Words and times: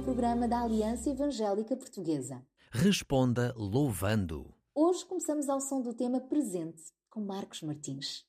um 0.00 0.02
programa 0.02 0.48
da 0.48 0.62
Aliança 0.62 1.10
Evangélica 1.10 1.76
Portuguesa. 1.76 2.42
Responda 2.72 3.52
louvando. 3.54 4.54
Hoje 4.74 5.04
começamos 5.04 5.46
ao 5.50 5.60
som 5.60 5.82
do 5.82 5.92
tema 5.92 6.18
Presente, 6.18 6.82
com 7.10 7.20
Marcos 7.20 7.60
Martins. 7.60 8.24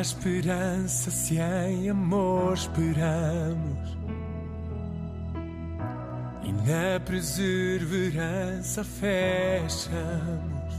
Na 0.00 0.02
esperança 0.02 1.10
se 1.10 1.38
em 1.38 1.90
amor 1.90 2.54
esperamos 2.54 3.98
e 6.42 6.52
na 6.52 6.98
perseverança 7.04 8.82
fechamos 8.82 10.74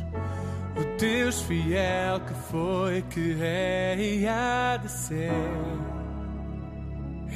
o 0.75 0.97
Deus 0.99 1.39
fiel 1.43 2.19
que 2.21 2.33
foi, 2.49 3.03
que 3.11 3.37
é 3.39 3.95
e 3.95 4.27
há 4.27 4.77
de 4.77 4.89
ser. 4.89 5.29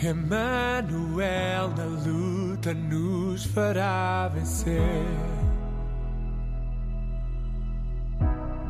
Emmanuel 0.01 1.69
na 1.77 1.85
luta 1.85 2.73
nos 2.73 3.45
fará 3.45 4.27
vencer. 4.29 5.34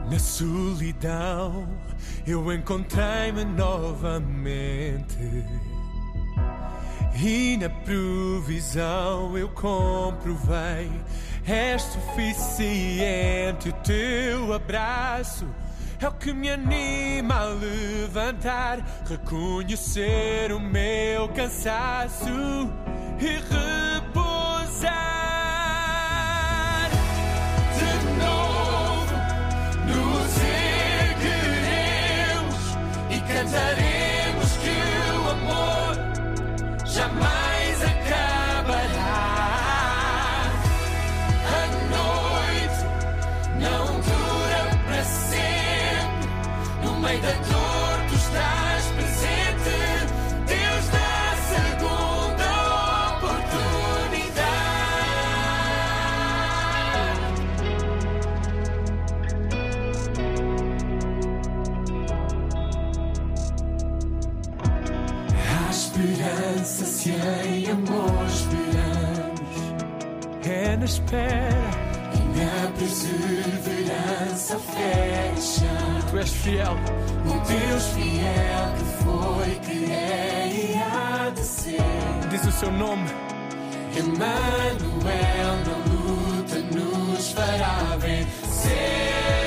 Na 0.10 0.20
solidão 0.20 1.68
eu 2.28 2.54
encontrei-me 2.54 3.44
novamente. 3.44 5.18
E 7.16 7.58
na 7.58 7.70
provisão 7.70 9.38
eu 9.38 9.50
comprovei: 9.50 10.92
é 11.48 11.78
suficiente 11.78 13.70
o 13.70 13.74
teu 13.84 14.54
abraço. 14.54 15.48
É 16.02 16.08
o 16.08 16.12
que 16.12 16.34
me 16.34 16.50
anima 16.50 17.36
a 17.36 17.46
levantar, 17.46 18.80
reconhecer 19.10 20.52
o 20.52 20.60
meu 20.60 21.30
cansaço 21.30 22.70
e 23.20 23.40
repousar. 24.00 25.35
friends 33.48 33.54
at 33.54 33.85
esperança 66.66 66.86
se 66.86 67.12
em 67.12 67.70
amor 67.70 68.26
esperamos. 68.26 69.36
É 70.44 70.76
na 70.78 70.86
espera 70.86 71.70
e 72.14 72.18
na 72.40 72.72
perseverança 72.78 74.60
fecha. 74.60 75.70
Tu 76.10 76.18
és 76.18 76.32
fiel, 76.32 76.76
o 77.26 77.34
Deus 77.48 77.84
fiel 77.94 78.74
que 78.78 78.86
foi, 79.04 79.60
que 79.60 79.92
é 79.92 80.48
e 80.48 80.76
há 80.82 81.30
de 81.30 81.42
ser. 81.42 81.82
Diz 82.30 82.46
o 82.46 82.52
seu 82.52 82.72
nome. 82.72 83.10
Emmanuel 83.98 85.56
na 85.66 85.78
luta 85.92 86.58
nos 86.76 87.32
fará 87.32 87.96
vencer. 87.98 89.45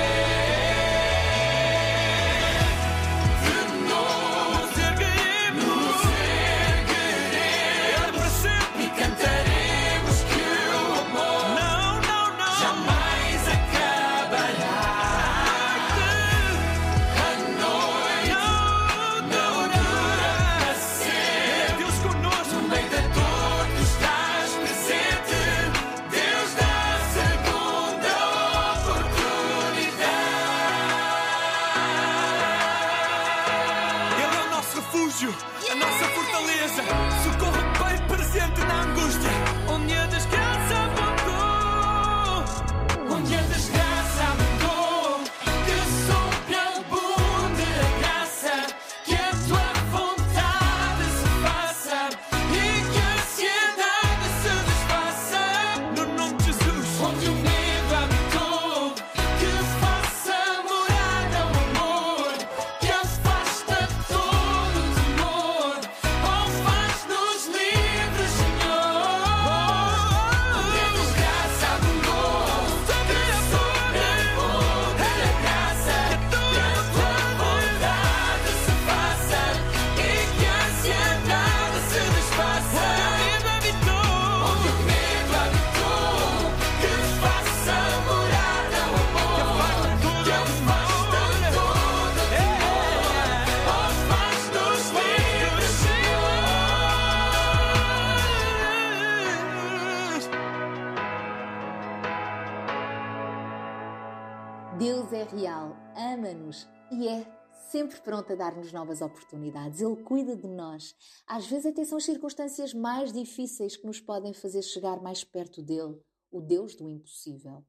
sempre 107.71 108.01
pronto 108.01 108.33
a 108.33 108.37
dar-nos 108.37 108.73
novas 108.73 109.01
oportunidades. 109.01 109.81
Ele 109.81 110.03
cuida 110.03 110.37
de 110.37 110.49
nós. 110.49 110.95
Às 111.27 111.47
vezes 111.47 111.67
até 111.67 111.85
são 111.85 111.99
as 111.99 112.05
circunstâncias 112.05 112.73
mais 112.75 113.13
difíceis 113.13 113.77
que 113.77 113.87
nos 113.87 114.01
podem 114.01 114.33
fazer 114.33 114.63
chegar 114.63 115.01
mais 115.01 115.23
perto 115.25 115.63
dele, 115.63 116.01
o 116.31 116.41
Deus 116.41 116.75
do 116.75 116.89
impossível. 116.89 117.65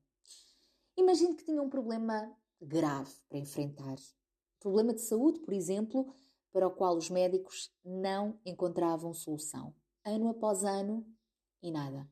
Imagine 0.97 1.35
que 1.35 1.45
tinha 1.45 1.61
um 1.61 1.69
problema 1.69 2.31
grave 2.61 3.11
para 3.29 3.37
enfrentar. 3.37 3.95
Problema 4.59 4.93
de 4.93 5.01
saúde, 5.01 5.39
por 5.39 5.53
exemplo, 5.53 6.13
para 6.51 6.67
o 6.67 6.71
qual 6.71 6.97
os 6.97 7.09
médicos 7.09 7.71
não 7.83 8.39
encontravam 8.45 9.13
solução. 9.13 9.73
Ano 10.03 10.29
após 10.29 10.63
ano 10.63 11.05
e 11.61 11.71
nada. 11.71 12.07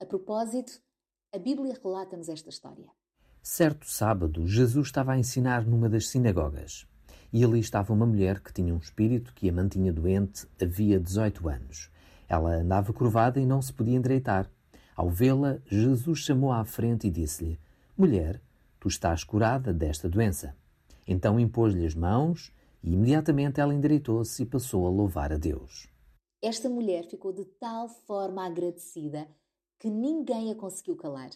A 0.00 0.06
propósito, 0.06 0.80
a 1.32 1.38
Bíblia 1.38 1.78
relata-nos 1.82 2.28
esta 2.28 2.48
história. 2.48 2.90
Certo 3.42 3.86
sábado, 3.86 4.46
Jesus 4.46 4.88
estava 4.88 5.12
a 5.12 5.18
ensinar 5.18 5.66
numa 5.66 5.88
das 5.88 6.08
sinagogas. 6.08 6.89
E 7.32 7.44
ali 7.44 7.60
estava 7.60 7.92
uma 7.92 8.06
mulher 8.06 8.40
que 8.40 8.52
tinha 8.52 8.74
um 8.74 8.78
espírito 8.78 9.32
que 9.34 9.48
a 9.48 9.52
mantinha 9.52 9.92
doente 9.92 10.46
havia 10.60 10.98
18 10.98 11.48
anos. 11.48 11.90
Ela 12.28 12.56
andava 12.56 12.92
curvada 12.92 13.40
e 13.40 13.46
não 13.46 13.62
se 13.62 13.72
podia 13.72 13.96
endireitar. 13.96 14.50
Ao 14.96 15.08
vê-la, 15.08 15.58
Jesus 15.66 16.20
chamou 16.20 16.52
à 16.52 16.64
frente 16.64 17.06
e 17.06 17.10
disse-lhe: 17.10 17.58
Mulher, 17.96 18.40
tu 18.78 18.88
estás 18.88 19.24
curada 19.24 19.72
desta 19.72 20.08
doença. 20.08 20.56
Então 21.06 21.38
impôs-lhe 21.38 21.86
as 21.86 21.94
mãos 21.94 22.52
e 22.82 22.92
imediatamente 22.92 23.60
ela 23.60 23.74
endireitou-se 23.74 24.42
e 24.42 24.46
passou 24.46 24.86
a 24.86 24.90
louvar 24.90 25.32
a 25.32 25.36
Deus. 25.36 25.88
Esta 26.42 26.68
mulher 26.68 27.04
ficou 27.06 27.32
de 27.32 27.44
tal 27.44 27.88
forma 27.88 28.46
agradecida 28.46 29.28
que 29.78 29.90
ninguém 29.90 30.50
a 30.50 30.54
conseguiu 30.54 30.96
calar. 30.96 31.30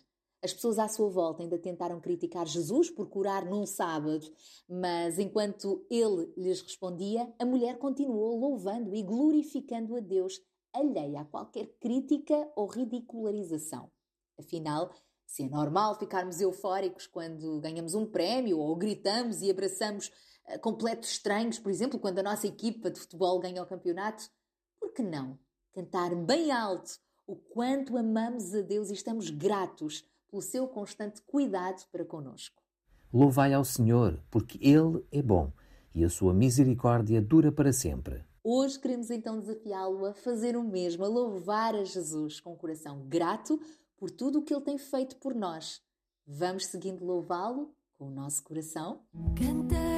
As 0.44 0.52
pessoas 0.52 0.78
à 0.78 0.86
sua 0.88 1.08
volta 1.08 1.42
ainda 1.42 1.58
tentaram 1.58 1.98
criticar 1.98 2.46
Jesus 2.46 2.90
por 2.90 3.08
curar 3.08 3.46
num 3.46 3.64
sábado, 3.64 4.30
mas 4.68 5.18
enquanto 5.18 5.86
ele 5.88 6.30
lhes 6.36 6.60
respondia, 6.60 7.32
a 7.38 7.46
mulher 7.46 7.78
continuou 7.78 8.38
louvando 8.38 8.94
e 8.94 9.02
glorificando 9.02 9.96
a 9.96 10.00
Deus, 10.00 10.38
alheia 10.70 11.22
a 11.22 11.24
qualquer 11.24 11.68
crítica 11.80 12.46
ou 12.54 12.66
ridicularização. 12.66 13.90
Afinal, 14.38 14.92
se 15.24 15.44
é 15.44 15.48
normal 15.48 15.98
ficarmos 15.98 16.38
eufóricos 16.42 17.06
quando 17.06 17.58
ganhamos 17.60 17.94
um 17.94 18.04
prémio 18.04 18.58
ou 18.58 18.76
gritamos 18.76 19.40
e 19.40 19.50
abraçamos 19.50 20.08
uh, 20.46 20.58
completos 20.60 21.08
estranhos, 21.08 21.58
por 21.58 21.70
exemplo, 21.70 21.98
quando 21.98 22.18
a 22.18 22.22
nossa 22.22 22.46
equipa 22.46 22.90
de 22.90 23.00
futebol 23.00 23.40
ganha 23.40 23.62
o 23.62 23.66
campeonato, 23.66 24.28
por 24.78 24.92
que 24.92 25.02
não 25.02 25.38
cantar 25.72 26.14
bem 26.14 26.52
alto 26.52 27.00
o 27.26 27.34
quanto 27.34 27.96
amamos 27.96 28.54
a 28.54 28.60
Deus 28.60 28.90
e 28.90 28.92
estamos 28.92 29.30
gratos 29.30 30.04
pelo 30.34 30.42
seu 30.42 30.66
constante 30.66 31.22
cuidado 31.22 31.86
para 31.92 32.04
conosco? 32.04 32.60
Louvai 33.12 33.54
ao 33.54 33.64
Senhor, 33.64 34.20
porque 34.28 34.58
Ele 34.60 35.04
é 35.12 35.22
bom 35.22 35.52
e 35.94 36.02
a 36.02 36.10
sua 36.10 36.34
misericórdia 36.34 37.22
dura 37.22 37.52
para 37.52 37.72
sempre. 37.72 38.24
Hoje 38.42 38.80
queremos 38.80 39.10
então 39.10 39.38
desafiá-lo 39.38 40.04
a 40.04 40.12
fazer 40.12 40.56
o 40.56 40.64
mesmo, 40.64 41.04
a 41.04 41.08
louvar 41.08 41.76
a 41.76 41.84
Jesus 41.84 42.40
com 42.40 42.52
um 42.52 42.56
coração 42.56 43.06
grato 43.06 43.60
por 43.96 44.10
tudo 44.10 44.40
o 44.40 44.42
que 44.42 44.52
ele 44.52 44.64
tem 44.64 44.76
feito 44.76 45.16
por 45.16 45.34
nós. 45.34 45.80
Vamos 46.26 46.66
seguindo 46.66 47.04
louvá-lo 47.04 47.72
com 47.96 48.08
o 48.08 48.10
nosso 48.10 48.42
coração? 48.42 49.02
Cantarei 49.38 49.93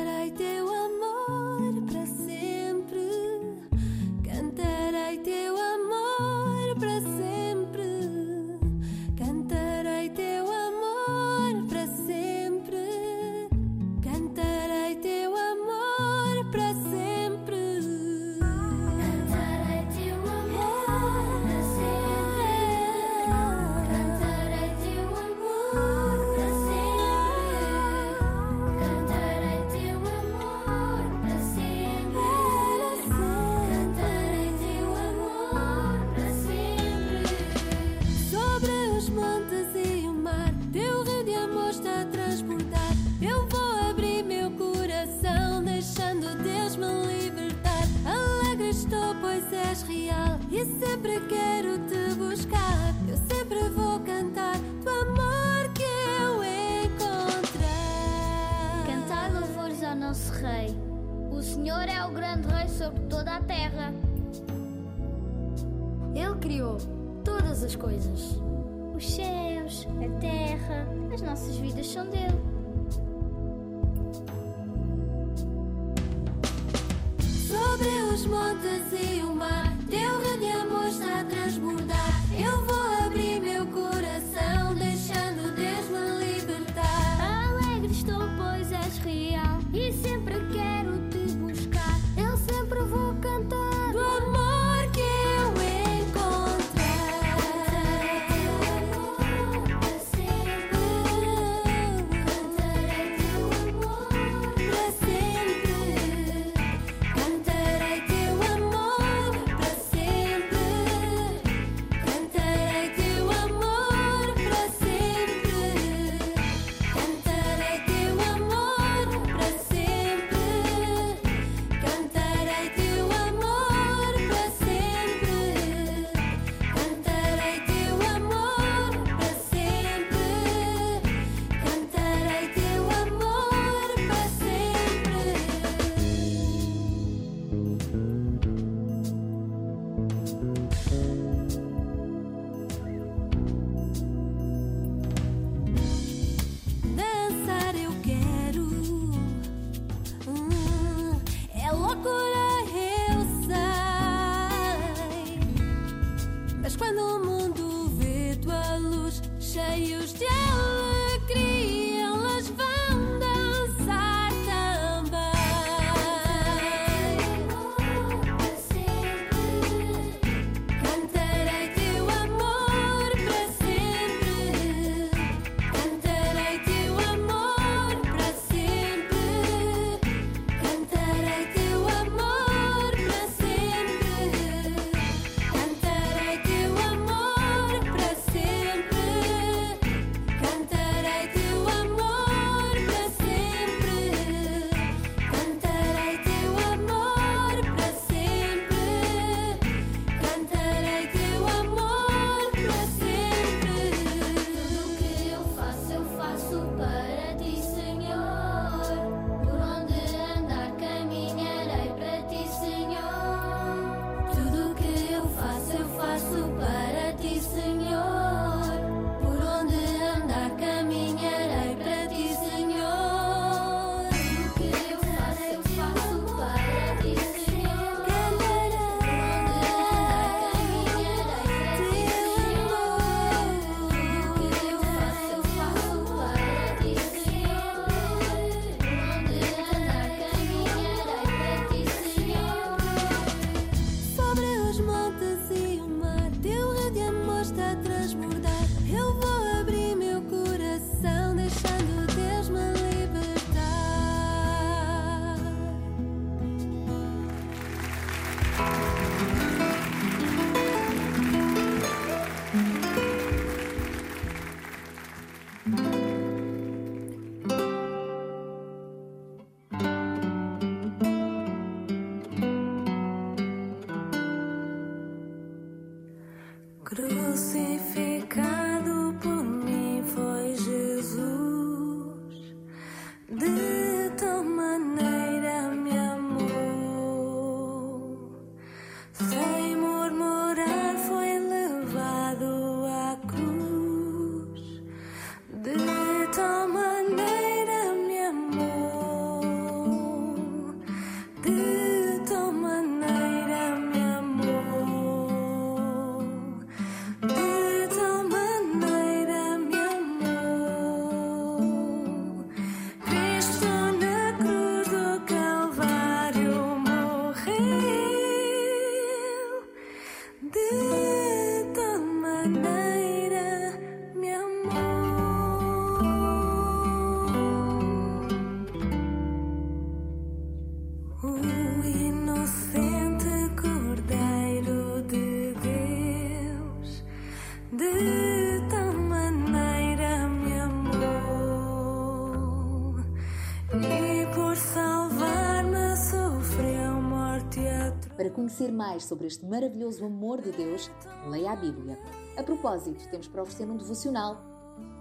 conhecer 348.47 348.73
mais 348.73 349.05
sobre 349.05 349.27
este 349.27 349.45
maravilhoso 349.45 350.07
amor 350.07 350.41
de 350.41 350.53
Deus, 350.53 350.89
leia 351.29 351.51
a 351.51 351.57
Bíblia. 351.57 351.99
A 352.37 352.45
propósito, 352.45 353.09
temos 353.11 353.27
para 353.27 353.43
oferecer 353.43 353.69
um 353.69 353.77
devocional. 353.77 354.41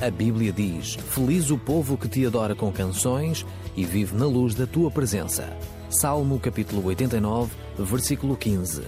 A 0.00 0.10
Bíblia 0.10 0.52
diz: 0.52 0.94
Feliz 0.94 1.50
o 1.50 1.56
povo 1.56 1.96
que 1.96 2.06
te 2.06 2.26
adora 2.26 2.54
com 2.54 2.70
canções 2.70 3.46
e 3.74 3.82
vive 3.82 4.14
na 4.14 4.26
luz 4.26 4.54
da 4.54 4.66
tua 4.66 4.90
presença. 4.90 5.56
Salmo 5.88 6.38
capítulo 6.38 6.84
89, 6.84 7.54
versículo 7.78 8.36
15. 8.36 8.82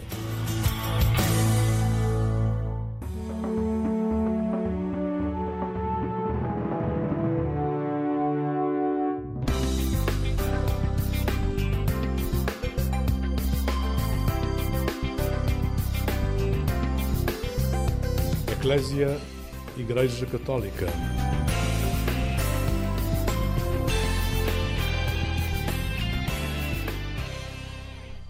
Eclésia 18.52 19.18
Igreja 19.88 20.26
Católica. 20.26 20.84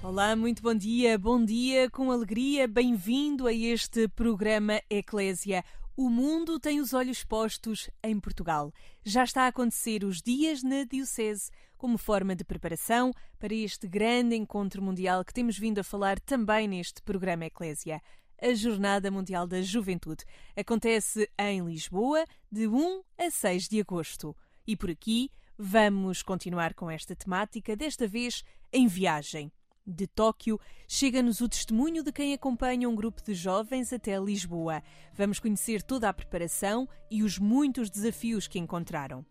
Olá, 0.01 0.37
muito 0.37 0.63
bom 0.63 0.73
dia, 0.73 1.19
bom 1.19 1.45
dia, 1.45 1.91
com 1.91 2.13
alegria, 2.13 2.69
bem-vindo 2.69 3.49
a 3.49 3.53
este 3.53 4.07
programa 4.07 4.81
Eclésia. 4.89 5.65
O 5.97 6.09
mundo 6.09 6.61
tem 6.61 6.79
os 6.79 6.93
olhos 6.93 7.25
postos 7.25 7.91
em 8.05 8.21
Portugal. 8.21 8.73
Já 9.05 9.25
está 9.25 9.43
a 9.43 9.49
acontecer 9.49 10.05
os 10.05 10.23
dias 10.23 10.63
na 10.63 10.85
Diocese, 10.85 11.51
como 11.77 11.99
forma 11.99 12.37
de 12.37 12.45
preparação 12.45 13.13
para 13.37 13.53
este 13.53 13.89
grande 13.89 14.37
encontro 14.37 14.81
mundial 14.81 15.25
que 15.25 15.35
temos 15.35 15.59
vindo 15.59 15.81
a 15.81 15.85
falar 15.85 16.21
também 16.21 16.69
neste 16.69 17.03
programa 17.03 17.47
Eclésia. 17.47 18.01
A 18.41 18.55
Jornada 18.55 19.11
Mundial 19.11 19.49
da 19.49 19.61
Juventude 19.61 20.25
acontece 20.57 21.29
em 21.37 21.61
Lisboa 21.65 22.25
de 22.51 22.69
1 22.69 23.03
a 23.19 23.31
6 23.33 23.69
de 23.69 23.81
agosto. 23.81 24.37
E 24.65 24.77
por 24.77 24.91
aqui 24.91 25.29
vamos 25.59 26.23
continuar 26.23 26.73
com 26.73 26.89
esta 26.89 27.17
temática, 27.17 27.75
desta 27.75 28.07
vez 28.07 28.45
em 28.73 28.87
viagem 28.87 29.51
de 29.85 30.07
Tóquio, 30.07 30.61
chega-nos 30.87 31.41
o 31.41 31.49
testemunho 31.49 32.05
de 32.05 32.13
quem 32.13 32.33
acompanha 32.33 32.89
um 32.89 32.95
grupo 32.95 33.21
de 33.25 33.35
jovens 33.35 33.93
até 33.93 34.17
Lisboa. 34.21 34.85
Vamos 35.15 35.41
conhecer 35.41 35.83
toda 35.83 36.09
a 36.09 36.13
preparação 36.13 36.89
e 37.11 37.25
os 37.25 37.41
muitos 37.41 37.91
desafios 37.91 38.47
que 38.47 38.61
encontraram. 38.61 39.27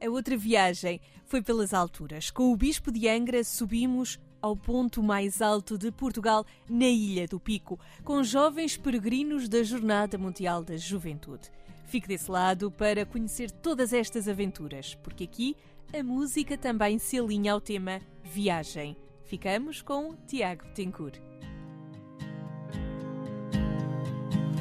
A 0.00 0.08
outra 0.08 0.36
viagem 0.36 1.00
foi 1.24 1.42
pelas 1.42 1.74
alturas. 1.74 2.30
Com 2.30 2.52
o 2.52 2.56
Bispo 2.56 2.92
de 2.92 3.08
Angra 3.08 3.42
subimos 3.42 4.20
ao 4.42 4.56
ponto 4.56 5.02
mais 5.02 5.40
alto 5.40 5.78
de 5.78 5.90
Portugal, 5.92 6.44
na 6.68 6.88
Ilha 6.88 7.26
do 7.28 7.40
Pico, 7.40 7.78
com 8.04 8.22
jovens 8.24 8.76
peregrinos 8.76 9.48
da 9.48 9.62
Jornada 9.62 10.18
Mundial 10.18 10.64
da 10.64 10.76
Juventude. 10.76 11.50
Fique 11.86 12.08
desse 12.08 12.30
lado 12.30 12.70
para 12.70 13.06
conhecer 13.06 13.50
todas 13.50 13.92
estas 13.92 14.26
aventuras, 14.26 14.94
porque 14.96 15.24
aqui 15.24 15.56
a 15.96 16.02
música 16.02 16.58
também 16.58 16.98
se 16.98 17.18
alinha 17.18 17.52
ao 17.52 17.60
tema 17.60 18.00
Viagem. 18.24 18.96
Ficamos 19.24 19.80
com 19.82 20.14
Tiago 20.26 20.64
Tencourt. 20.74 21.18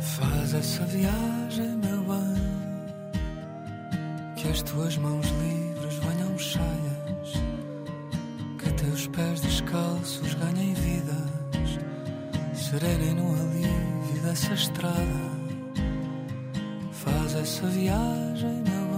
Faz 0.01 0.53
essa 0.53 0.83
viagem, 0.85 1.77
meu 1.77 2.03
bem, 2.03 2.35
que 4.35 4.47
as 4.49 4.61
tuas 4.63 4.97
mãos 4.97 5.25
livres 5.25 5.95
venham 5.95 6.37
cheias, 6.37 6.90
teus 8.73 9.07
pés 9.07 9.41
descalços 9.41 10.33
ganhem 10.35 10.73
vidas, 10.73 11.79
serenem 12.53 13.15
no 13.15 13.33
alívio 13.33 14.21
dessa 14.23 14.53
estrada. 14.53 15.31
Faz 16.91 17.35
essa 17.35 17.67
viagem, 17.67 18.63
meu 18.67 18.90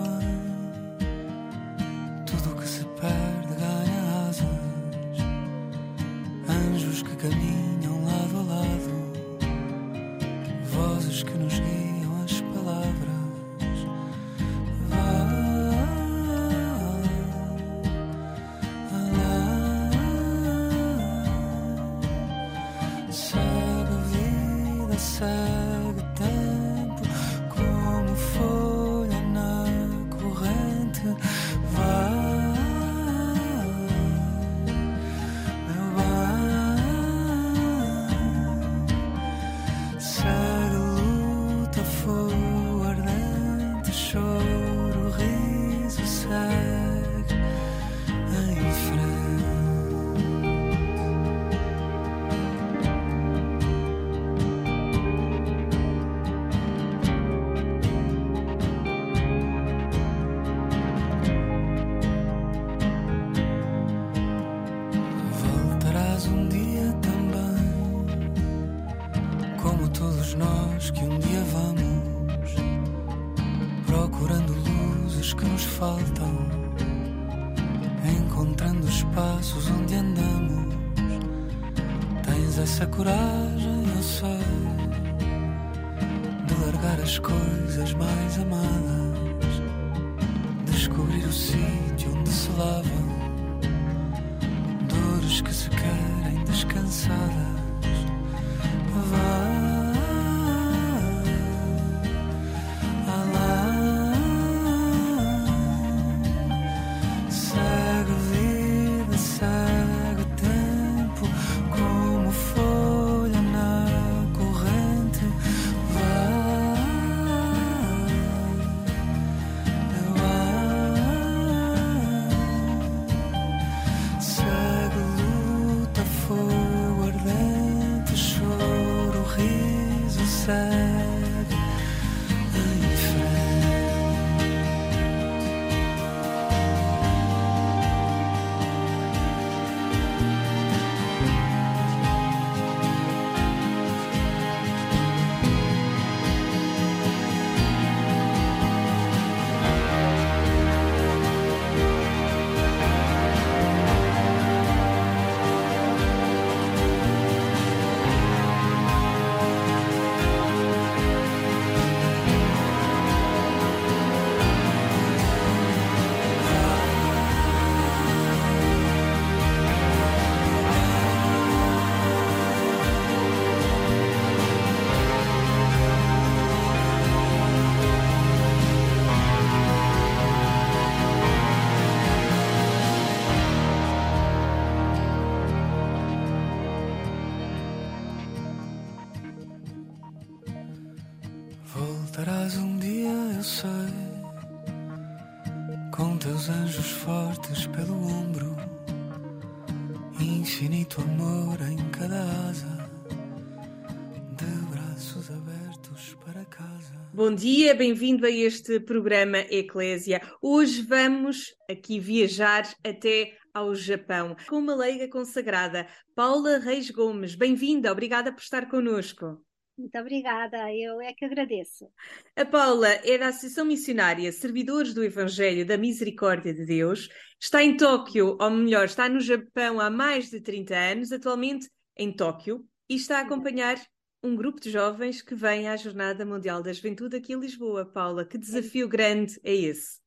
Bom 207.33 207.37
dia, 207.37 207.73
bem-vindo 207.73 208.27
a 208.27 208.29
este 208.29 208.79
programa 208.79 209.39
Eclésia. 209.49 210.21
Hoje 210.39 210.83
vamos 210.83 211.51
aqui 211.67 211.99
viajar 211.99 212.71
até 212.85 213.35
ao 213.51 213.73
Japão 213.73 214.35
com 214.47 214.57
uma 214.57 214.75
leiga 214.75 215.09
consagrada, 215.09 215.87
Paula 216.13 216.59
Reis 216.59 216.91
Gomes. 216.91 217.33
Bem-vinda, 217.33 217.91
obrigada 217.91 218.31
por 218.31 218.39
estar 218.39 218.69
connosco. 218.69 219.43
Muito 219.75 219.97
obrigada, 219.97 220.71
eu 220.75 221.01
é 221.01 221.11
que 221.11 221.25
agradeço. 221.25 221.89
A 222.35 222.45
Paula 222.45 222.87
é 222.87 223.17
da 223.17 223.29
Associação 223.29 223.65
Missionária 223.65 224.31
Servidores 224.31 224.93
do 224.93 225.03
Evangelho 225.03 225.65
da 225.65 225.75
Misericórdia 225.75 226.53
de 226.53 226.63
Deus, 226.67 227.09
está 227.41 227.63
em 227.63 227.75
Tóquio, 227.75 228.37
ou 228.39 228.49
melhor, 228.51 228.85
está 228.85 229.09
no 229.09 229.19
Japão 229.19 229.79
há 229.79 229.89
mais 229.89 230.29
de 230.29 230.39
30 230.39 230.75
anos, 230.75 231.11
atualmente 231.11 231.67
em 231.97 232.15
Tóquio, 232.15 232.63
e 232.87 232.93
está 232.93 233.17
a 233.17 233.21
acompanhar 233.21 233.81
um 234.23 234.35
grupo 234.37 234.61
de 234.61 234.71
jovens 234.71 235.21
que 235.21 235.35
vem 235.35 235.67
à 235.67 235.75
Jornada 235.75 236.25
Mundial 236.25 236.63
da 236.63 236.71
Juventude 236.71 237.17
aqui 237.17 237.33
em 237.33 237.39
Lisboa. 237.39 237.85
Paula, 237.85 238.25
que 238.25 238.37
desafio 238.37 238.87
grande 238.87 239.37
é 239.43 239.53
esse? 239.53 239.99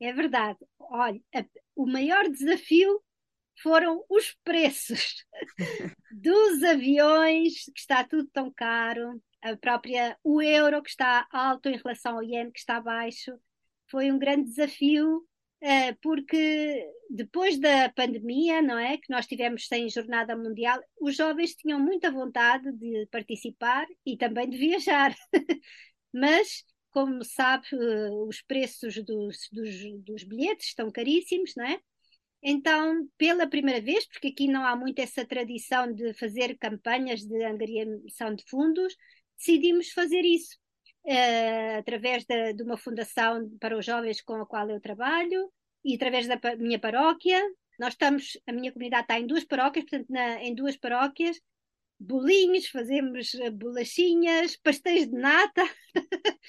É 0.00 0.12
verdade. 0.12 0.58
Olha, 0.78 1.20
o 1.76 1.86
maior 1.86 2.28
desafio 2.28 3.00
foram 3.62 4.04
os 4.08 4.36
preços 4.42 5.24
dos 6.10 6.62
aviões, 6.64 7.66
que 7.66 7.78
está 7.78 8.02
tudo 8.02 8.28
tão 8.32 8.52
caro, 8.52 9.22
a 9.40 9.56
própria 9.56 10.18
o 10.24 10.42
euro 10.42 10.82
que 10.82 10.90
está 10.90 11.26
alto 11.30 11.68
em 11.68 11.76
relação 11.76 12.16
ao 12.16 12.24
iene 12.24 12.50
que 12.50 12.58
está 12.58 12.80
baixo. 12.80 13.38
Foi 13.88 14.10
um 14.10 14.18
grande 14.18 14.50
desafio 14.50 15.24
porque 16.02 16.86
depois 17.10 17.58
da 17.58 17.88
pandemia, 17.90 18.62
não 18.62 18.78
é, 18.78 18.96
que 18.96 19.10
nós 19.10 19.26
tivemos 19.26 19.66
sem 19.66 19.88
jornada 19.88 20.36
mundial, 20.36 20.80
os 21.00 21.16
jovens 21.16 21.54
tinham 21.54 21.78
muita 21.78 22.10
vontade 22.10 22.72
de 22.72 23.06
participar 23.10 23.86
e 24.06 24.16
também 24.16 24.48
de 24.48 24.56
viajar. 24.56 25.14
Mas 26.12 26.64
como 26.90 27.24
sabe, 27.24 27.66
eh, 27.72 28.10
os 28.28 28.42
preços 28.42 28.94
dos, 29.04 29.48
dos, 29.52 30.02
dos 30.04 30.24
bilhetes 30.24 30.68
estão 30.68 30.90
caríssimos, 30.90 31.54
não 31.56 31.64
é? 31.64 31.80
Então, 32.42 33.08
pela 33.18 33.48
primeira 33.48 33.80
vez, 33.80 34.06
porque 34.08 34.28
aqui 34.28 34.48
não 34.48 34.64
há 34.64 34.74
muito 34.74 34.98
essa 35.00 35.24
tradição 35.26 35.92
de 35.92 36.14
fazer 36.14 36.56
campanhas 36.58 37.20
de 37.24 37.44
angariação 37.44 38.34
de 38.34 38.44
fundos, 38.48 38.96
decidimos 39.36 39.90
fazer 39.90 40.22
isso 40.24 40.58
uh, 41.04 41.78
através 41.78 42.24
de, 42.24 42.52
de, 42.54 42.62
uma 42.62 42.76
fundação 42.76 43.48
para 43.60 43.76
os 43.76 43.84
jovens 43.84 44.20
com 44.20 44.34
a 44.34 44.46
qual 44.46 44.68
eu 44.70 44.80
trabalho 44.80 45.50
e 45.84 45.94
através 45.94 46.26
da 46.26 46.38
minha 46.56 46.78
paróquia. 46.78 47.40
Nós 47.78 47.94
estamos, 47.94 48.38
a 48.46 48.52
minha 48.52 48.72
comunidade 48.72 49.04
está 49.04 49.18
em 49.18 49.26
duas 49.26 49.44
paróquias, 49.44 49.84
portanto, 49.84 50.08
na, 50.10 50.42
em 50.42 50.54
duas 50.54 50.76
paróquias, 50.76 51.40
bolinhos, 51.98 52.68
fazemos 52.68 53.34
eh, 53.34 53.50
bolachinhas, 53.50 54.56
pastéis 54.56 55.08
de 55.08 55.16
nata 55.16 55.62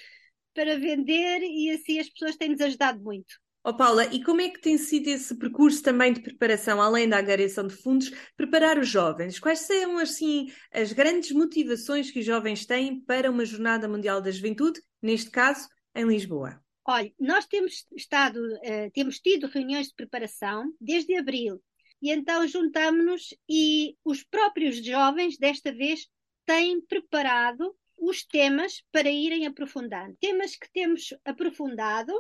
para 0.53 0.77
vender 0.77 1.41
e 1.43 1.71
assim 1.71 1.99
as 1.99 2.09
pessoas 2.09 2.37
têm-nos 2.37 2.61
ajudado 2.61 3.01
muito. 3.01 3.35
Oh 3.63 3.75
Paula, 3.75 4.05
e 4.05 4.23
como 4.23 4.41
é 4.41 4.49
que 4.49 4.59
tem 4.59 4.75
sido 4.75 5.07
esse 5.07 5.37
percurso 5.37 5.83
também 5.83 6.11
de 6.11 6.19
preparação, 6.19 6.81
além 6.81 7.07
da 7.07 7.19
agregação 7.19 7.67
de 7.67 7.75
fundos, 7.75 8.11
preparar 8.35 8.79
os 8.79 8.87
jovens? 8.87 9.39
Quais 9.39 9.59
são, 9.59 9.99
assim, 9.99 10.51
as 10.73 10.91
grandes 10.91 11.31
motivações 11.31 12.09
que 12.09 12.21
os 12.21 12.25
jovens 12.25 12.65
têm 12.65 12.99
para 13.01 13.29
uma 13.29 13.45
Jornada 13.45 13.87
Mundial 13.87 14.19
da 14.19 14.31
Juventude, 14.31 14.81
neste 14.99 15.29
caso, 15.29 15.67
em 15.93 16.05
Lisboa? 16.05 16.59
Olha, 16.87 17.13
nós 17.19 17.45
temos 17.45 17.85
estado, 17.95 18.39
uh, 18.39 18.91
temos 18.95 19.19
tido 19.19 19.45
reuniões 19.45 19.89
de 19.89 19.93
preparação 19.93 20.73
desde 20.81 21.15
abril, 21.15 21.61
e 22.01 22.09
então 22.09 22.47
juntamos-nos 22.47 23.29
e 23.47 23.95
os 24.03 24.23
próprios 24.23 24.83
jovens, 24.83 25.37
desta 25.37 25.71
vez, 25.71 26.07
têm 26.47 26.81
preparado 26.81 27.75
os 27.95 28.25
temas 28.25 28.83
para 28.91 29.11
irem 29.11 29.45
aprofundando. 29.45 30.17
Temas 30.19 30.55
que 30.55 30.67
temos 30.73 31.13
aprofundado 31.23 32.11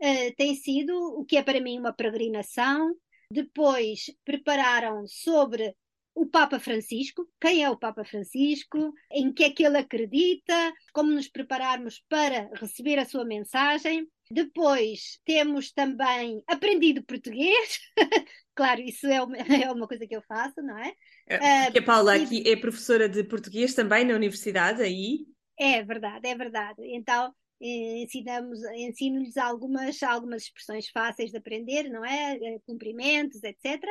uh, 0.00 0.34
tem 0.36 0.54
sido 0.54 0.92
o 1.18 1.24
que 1.24 1.36
é 1.36 1.42
para 1.42 1.60
mim 1.60 1.78
uma 1.78 1.92
peregrinação. 1.92 2.94
Depois 3.30 4.06
prepararam 4.24 5.06
sobre 5.06 5.74
o 6.14 6.26
Papa 6.26 6.60
Francisco, 6.60 7.28
quem 7.40 7.64
é 7.64 7.68
o 7.68 7.76
Papa 7.76 8.04
Francisco, 8.04 8.94
em 9.10 9.32
que 9.32 9.44
é 9.44 9.50
que 9.50 9.64
ele 9.64 9.78
acredita, 9.78 10.72
como 10.92 11.10
nos 11.10 11.28
prepararmos 11.28 12.02
para 12.08 12.48
receber 12.54 12.98
a 12.98 13.04
sua 13.04 13.24
mensagem. 13.24 14.06
Depois 14.30 15.18
temos 15.24 15.72
também 15.72 16.42
aprendido 16.46 17.04
português, 17.04 17.80
claro, 18.54 18.80
isso 18.80 19.06
é 19.06 19.22
uma, 19.22 19.36
é 19.36 19.70
uma, 19.70 19.88
coisa 19.88 20.06
que 20.06 20.16
eu 20.16 20.22
faço, 20.22 20.62
não 20.62 20.78
é? 20.78 20.92
é 21.26 21.64
porque 21.64 21.80
a 21.80 21.82
Paula 21.82 22.14
aqui 22.14 22.48
é 22.48 22.56
professora 22.56 23.08
de 23.08 23.24
português 23.24 23.74
também 23.74 24.04
na 24.04 24.14
universidade, 24.14 24.82
aí? 24.82 25.26
É 25.58 25.82
verdade, 25.82 26.28
é 26.28 26.34
verdade. 26.34 26.80
Então, 26.80 27.34
ensinamos, 27.60 28.62
ensino-lhes 28.74 29.36
algumas, 29.36 30.02
algumas 30.02 30.42
expressões 30.42 30.88
fáceis 30.88 31.30
de 31.30 31.38
aprender, 31.38 31.88
não 31.88 32.04
é? 32.04 32.36
Eh, 32.36 32.60
cumprimentos, 32.66 33.42
etc. 33.42 33.82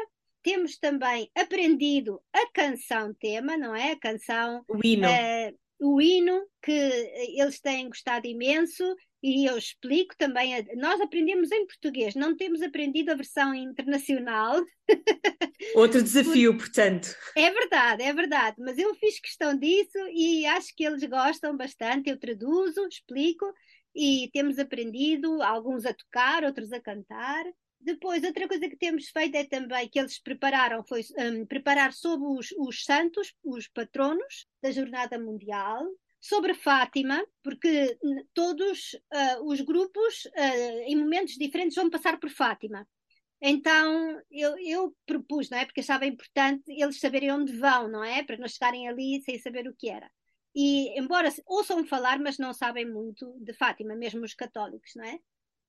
Temos 0.41 0.77
também 0.77 1.29
aprendido 1.35 2.21
a 2.33 2.51
canção 2.51 3.13
tema, 3.13 3.57
não 3.57 3.75
é? 3.75 3.91
A 3.91 3.99
canção. 3.99 4.63
O 4.67 4.79
hino. 4.83 5.07
Uh, 5.07 5.57
o 5.83 6.01
hino, 6.01 6.41
que 6.61 6.71
eles 7.35 7.59
têm 7.59 7.89
gostado 7.89 8.25
imenso, 8.25 8.83
e 9.21 9.45
eu 9.45 9.57
explico 9.57 10.15
também. 10.17 10.65
Nós 10.75 10.99
aprendemos 11.01 11.51
em 11.51 11.65
português, 11.65 12.15
não 12.15 12.35
temos 12.35 12.61
aprendido 12.61 13.11
a 13.11 13.15
versão 13.15 13.53
internacional. 13.53 14.61
Outro 15.75 16.01
desafio, 16.01 16.57
portanto. 16.57 17.15
É 17.35 17.51
verdade, 17.51 18.03
é 18.03 18.13
verdade, 18.13 18.57
mas 18.59 18.77
eu 18.77 18.93
fiz 18.95 19.19
questão 19.19 19.57
disso 19.57 19.97
e 20.13 20.45
acho 20.45 20.75
que 20.75 20.83
eles 20.85 21.03
gostam 21.03 21.55
bastante. 21.55 22.09
Eu 22.09 22.19
traduzo, 22.19 22.87
explico 22.87 23.45
e 23.95 24.29
temos 24.33 24.57
aprendido, 24.59 25.41
alguns 25.41 25.85
a 25.85 25.93
tocar, 25.93 26.43
outros 26.43 26.71
a 26.71 26.81
cantar. 26.81 27.45
Depois, 27.83 28.23
outra 28.23 28.47
coisa 28.47 28.69
que 28.69 28.77
temos 28.77 29.09
feito 29.09 29.35
é 29.35 29.43
também 29.43 29.89
que 29.89 29.99
eles 29.99 30.17
prepararam, 30.17 30.83
foi 30.83 31.01
um, 31.17 31.45
preparar 31.45 31.91
sobre 31.91 32.27
os, 32.27 32.51
os 32.57 32.85
santos, 32.85 33.35
os 33.43 33.67
patronos 33.67 34.47
da 34.61 34.71
Jornada 34.71 35.19
Mundial, 35.19 35.85
sobre 36.19 36.53
Fátima, 36.53 37.21
porque 37.43 37.97
todos 38.33 38.93
uh, 38.93 39.43
os 39.45 39.59
grupos, 39.59 40.25
uh, 40.25 40.83
em 40.87 40.95
momentos 40.95 41.33
diferentes, 41.33 41.75
vão 41.75 41.89
passar 41.89 42.17
por 42.17 42.29
Fátima. 42.29 42.87
Então 43.41 44.21
eu, 44.31 44.57
eu, 44.59 44.95
propus, 45.05 45.49
não 45.49 45.57
é? 45.57 45.65
Porque 45.65 45.81
achava 45.81 46.05
importante 46.05 46.63
eles 46.69 46.97
saberem 46.97 47.33
onde 47.33 47.51
vão, 47.51 47.89
não 47.89 48.01
é? 48.01 48.23
Para 48.23 48.37
não 48.37 48.47
chegarem 48.47 48.87
ali 48.87 49.21
sem 49.23 49.37
saber 49.37 49.67
o 49.67 49.75
que 49.75 49.89
era. 49.89 50.09
E 50.55 50.97
embora 50.97 51.27
ouçam 51.45 51.85
falar, 51.85 52.19
mas 52.19 52.37
não 52.37 52.53
sabem 52.53 52.89
muito 52.89 53.37
de 53.41 53.53
Fátima, 53.53 53.93
mesmo 53.93 54.23
os 54.23 54.33
católicos, 54.33 54.91
não 54.95 55.03
é? 55.03 55.19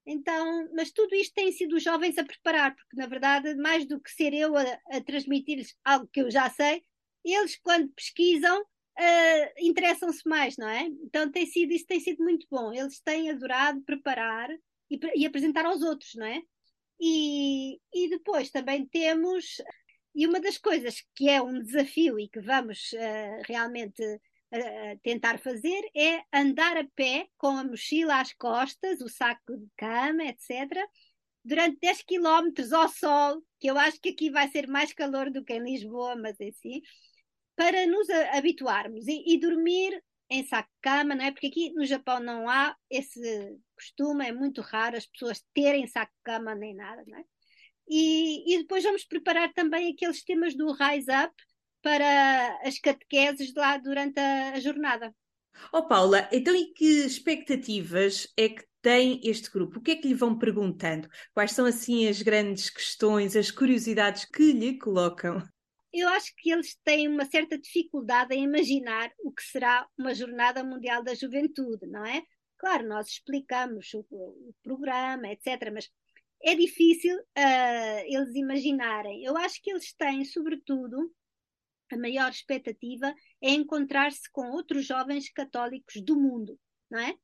Então, 0.07 0.69
mas 0.75 0.91
tudo 0.93 1.15
isto 1.15 1.35
tem 1.35 1.51
sido 1.51 1.77
os 1.77 1.83
jovens 1.83 2.19
a 2.19 2.25
preparar, 2.25 2.75
porque 2.75 2.97
na 2.97 3.07
verdade, 3.07 3.55
mais 3.55 3.87
do 3.87 4.01
que 4.01 4.11
ser 4.11 4.35
eu 4.35 4.57
a, 4.57 4.63
a 4.91 5.01
transmitir-lhes 5.01 5.75
algo 5.85 6.07
que 6.13 6.21
eu 6.21 6.31
já 6.31 6.51
sei, 6.51 6.83
eles 7.25 7.57
quando 7.63 7.89
pesquisam 7.91 8.61
uh, 8.63 9.53
interessam-se 9.59 10.29
mais, 10.29 10.57
não 10.57 10.69
é? 10.69 10.83
Então 11.05 11.31
tem 11.31 11.47
sido, 11.47 11.73
isso 11.73 11.87
tem 11.87 12.01
sido 12.01 12.23
muito 12.23 12.47
bom. 12.51 12.73
Eles 12.73 13.01
têm 13.01 13.31
adorado 13.31 13.81
preparar 13.83 14.51
e, 14.91 14.99
e 15.17 15.27
apresentar 15.27 15.65
aos 15.67 15.83
outros, 15.83 16.15
não 16.15 16.27
é? 16.27 16.43
E, 17.01 17.81
e 17.93 18.09
depois 18.09 18.51
também 18.51 18.87
temos, 18.87 19.57
e 20.15 20.27
uma 20.27 20.41
das 20.41 20.59
coisas 20.59 21.03
que 21.15 21.29
é 21.29 21.43
um 21.43 21.63
desafio 21.63 22.19
e 22.19 22.29
que 22.29 22.41
vamos 22.41 22.93
uh, 22.93 23.43
realmente 23.47 24.03
uh, 24.55 24.99
tentar 25.03 25.39
fazer 25.39 25.83
é 25.95 26.23
andar 26.33 26.77
a 26.77 26.85
pé 26.95 27.29
com 27.37 27.49
a 27.49 27.65
mochila 27.65 28.21
às 28.21 28.33
costas, 28.33 29.01
o 29.01 29.09
saco 29.09 29.57
de 29.57 29.67
cama, 29.77 30.25
etc., 30.25 30.81
durante 31.45 31.79
10 31.81 32.03
quilómetros 32.03 32.73
ao 32.73 32.89
sol, 32.89 33.43
que 33.61 33.69
eu 33.69 33.77
acho 33.79 34.01
que 34.01 34.11
aqui 34.11 34.31
vai 34.31 34.49
ser 34.49 34.67
mais 34.67 34.93
calor 34.95 35.31
do 35.31 35.45
que 35.45 35.53
em 35.53 35.63
Lisboa, 35.63 36.17
mas 36.17 36.41
é 36.41 36.49
assim, 36.49 36.81
para 37.55 37.87
nos 37.87 38.09
habituarmos 38.33 39.07
e, 39.07 39.23
e 39.27 39.39
dormir 39.39 40.03
em 40.31 40.45
saco-cama, 40.45 41.15
não 41.15 41.25
é? 41.25 41.31
Porque 41.31 41.49
aqui 41.49 41.71
no 41.75 41.85
Japão 41.85 42.19
não 42.19 42.49
há 42.49 42.75
esse 42.91 43.21
costume, 43.77 44.27
é 44.27 44.33
muito 44.33 44.63
raro 44.63 44.97
as 44.97 45.07
pessoas 45.07 45.45
terem 45.53 45.87
saco-cama 45.87 46.55
nem 46.55 46.75
nada, 46.75 47.05
não 47.07 47.19
é? 47.19 47.25
E, 47.87 48.55
e, 48.55 48.59
depois 48.59 48.83
vamos 48.83 49.05
preparar 49.05 49.53
também 49.53 49.93
aqueles 49.93 50.25
temas 50.25 50.55
do 50.55 50.73
Rise 50.73 51.11
Up 51.11 51.35
para 51.85 52.61
as 52.67 52.79
catequeses 52.79 53.53
lá 53.55 53.77
durante 53.77 54.19
a, 54.19 54.55
a 54.55 54.61
jornada. 54.61 55.15
Oh 55.71 55.87
Paula, 55.87 56.27
então 56.33 56.57
e 56.57 56.73
que 56.73 57.05
expectativas 57.05 58.27
é 58.37 58.49
que 58.49 58.65
tem 58.81 59.21
este 59.23 59.51
grupo? 59.51 59.79
O 59.79 59.83
que 59.83 59.91
é 59.91 59.97
que 59.97 60.09
lhe 60.09 60.15
vão 60.15 60.39
perguntando? 60.39 61.09
Quais 61.35 61.53
são 61.53 61.67
assim 61.67 62.09
as 62.09 62.23
grandes 62.23 62.71
questões, 62.71 63.37
as 63.37 63.51
curiosidades 63.51 64.25
que 64.25 64.53
lhe 64.53 64.79
colocam? 64.79 65.43
eu 65.95 66.09
acho 66.09 66.35
que 66.37 66.51
eles 66.51 66.77
têm 66.83 67.07
uma 67.07 67.25
certa 67.25 67.57
dificuldade 67.57 68.35
em 68.35 68.43
imaginar 68.43 69.13
o 69.21 69.31
que 69.31 69.45
será 69.45 69.87
uma 69.97 70.13
Jornada 70.13 70.65
Mundial 70.65 71.05
da 71.05 71.15
Juventude, 71.15 71.87
não 71.87 72.05
é? 72.05 72.21
Claro, 72.59 72.89
nós 72.89 73.07
explicamos 73.07 73.95
o, 73.95 74.01
o 74.11 74.55
programa, 74.61 75.29
etc., 75.29 75.71
mas 75.73 75.89
é 76.43 76.57
difícil 76.57 77.17
uh, 77.17 78.01
eles 78.07 78.35
imaginarem. 78.35 79.23
Eu 79.23 79.37
acho 79.37 79.63
que 79.63 79.71
eles 79.71 79.95
têm, 79.95 80.25
sobretudo, 80.25 81.15
a 81.95 81.99
maior 81.99 82.31
expectativa 82.31 83.15
é 83.41 83.51
encontrar-se 83.51 84.31
com 84.33 84.51
outros 84.51 84.85
jovens 84.85 85.31
católicos 85.31 86.03
do 86.03 86.19
mundo, 86.19 86.59
não 86.91 86.99
é? 86.99 87.15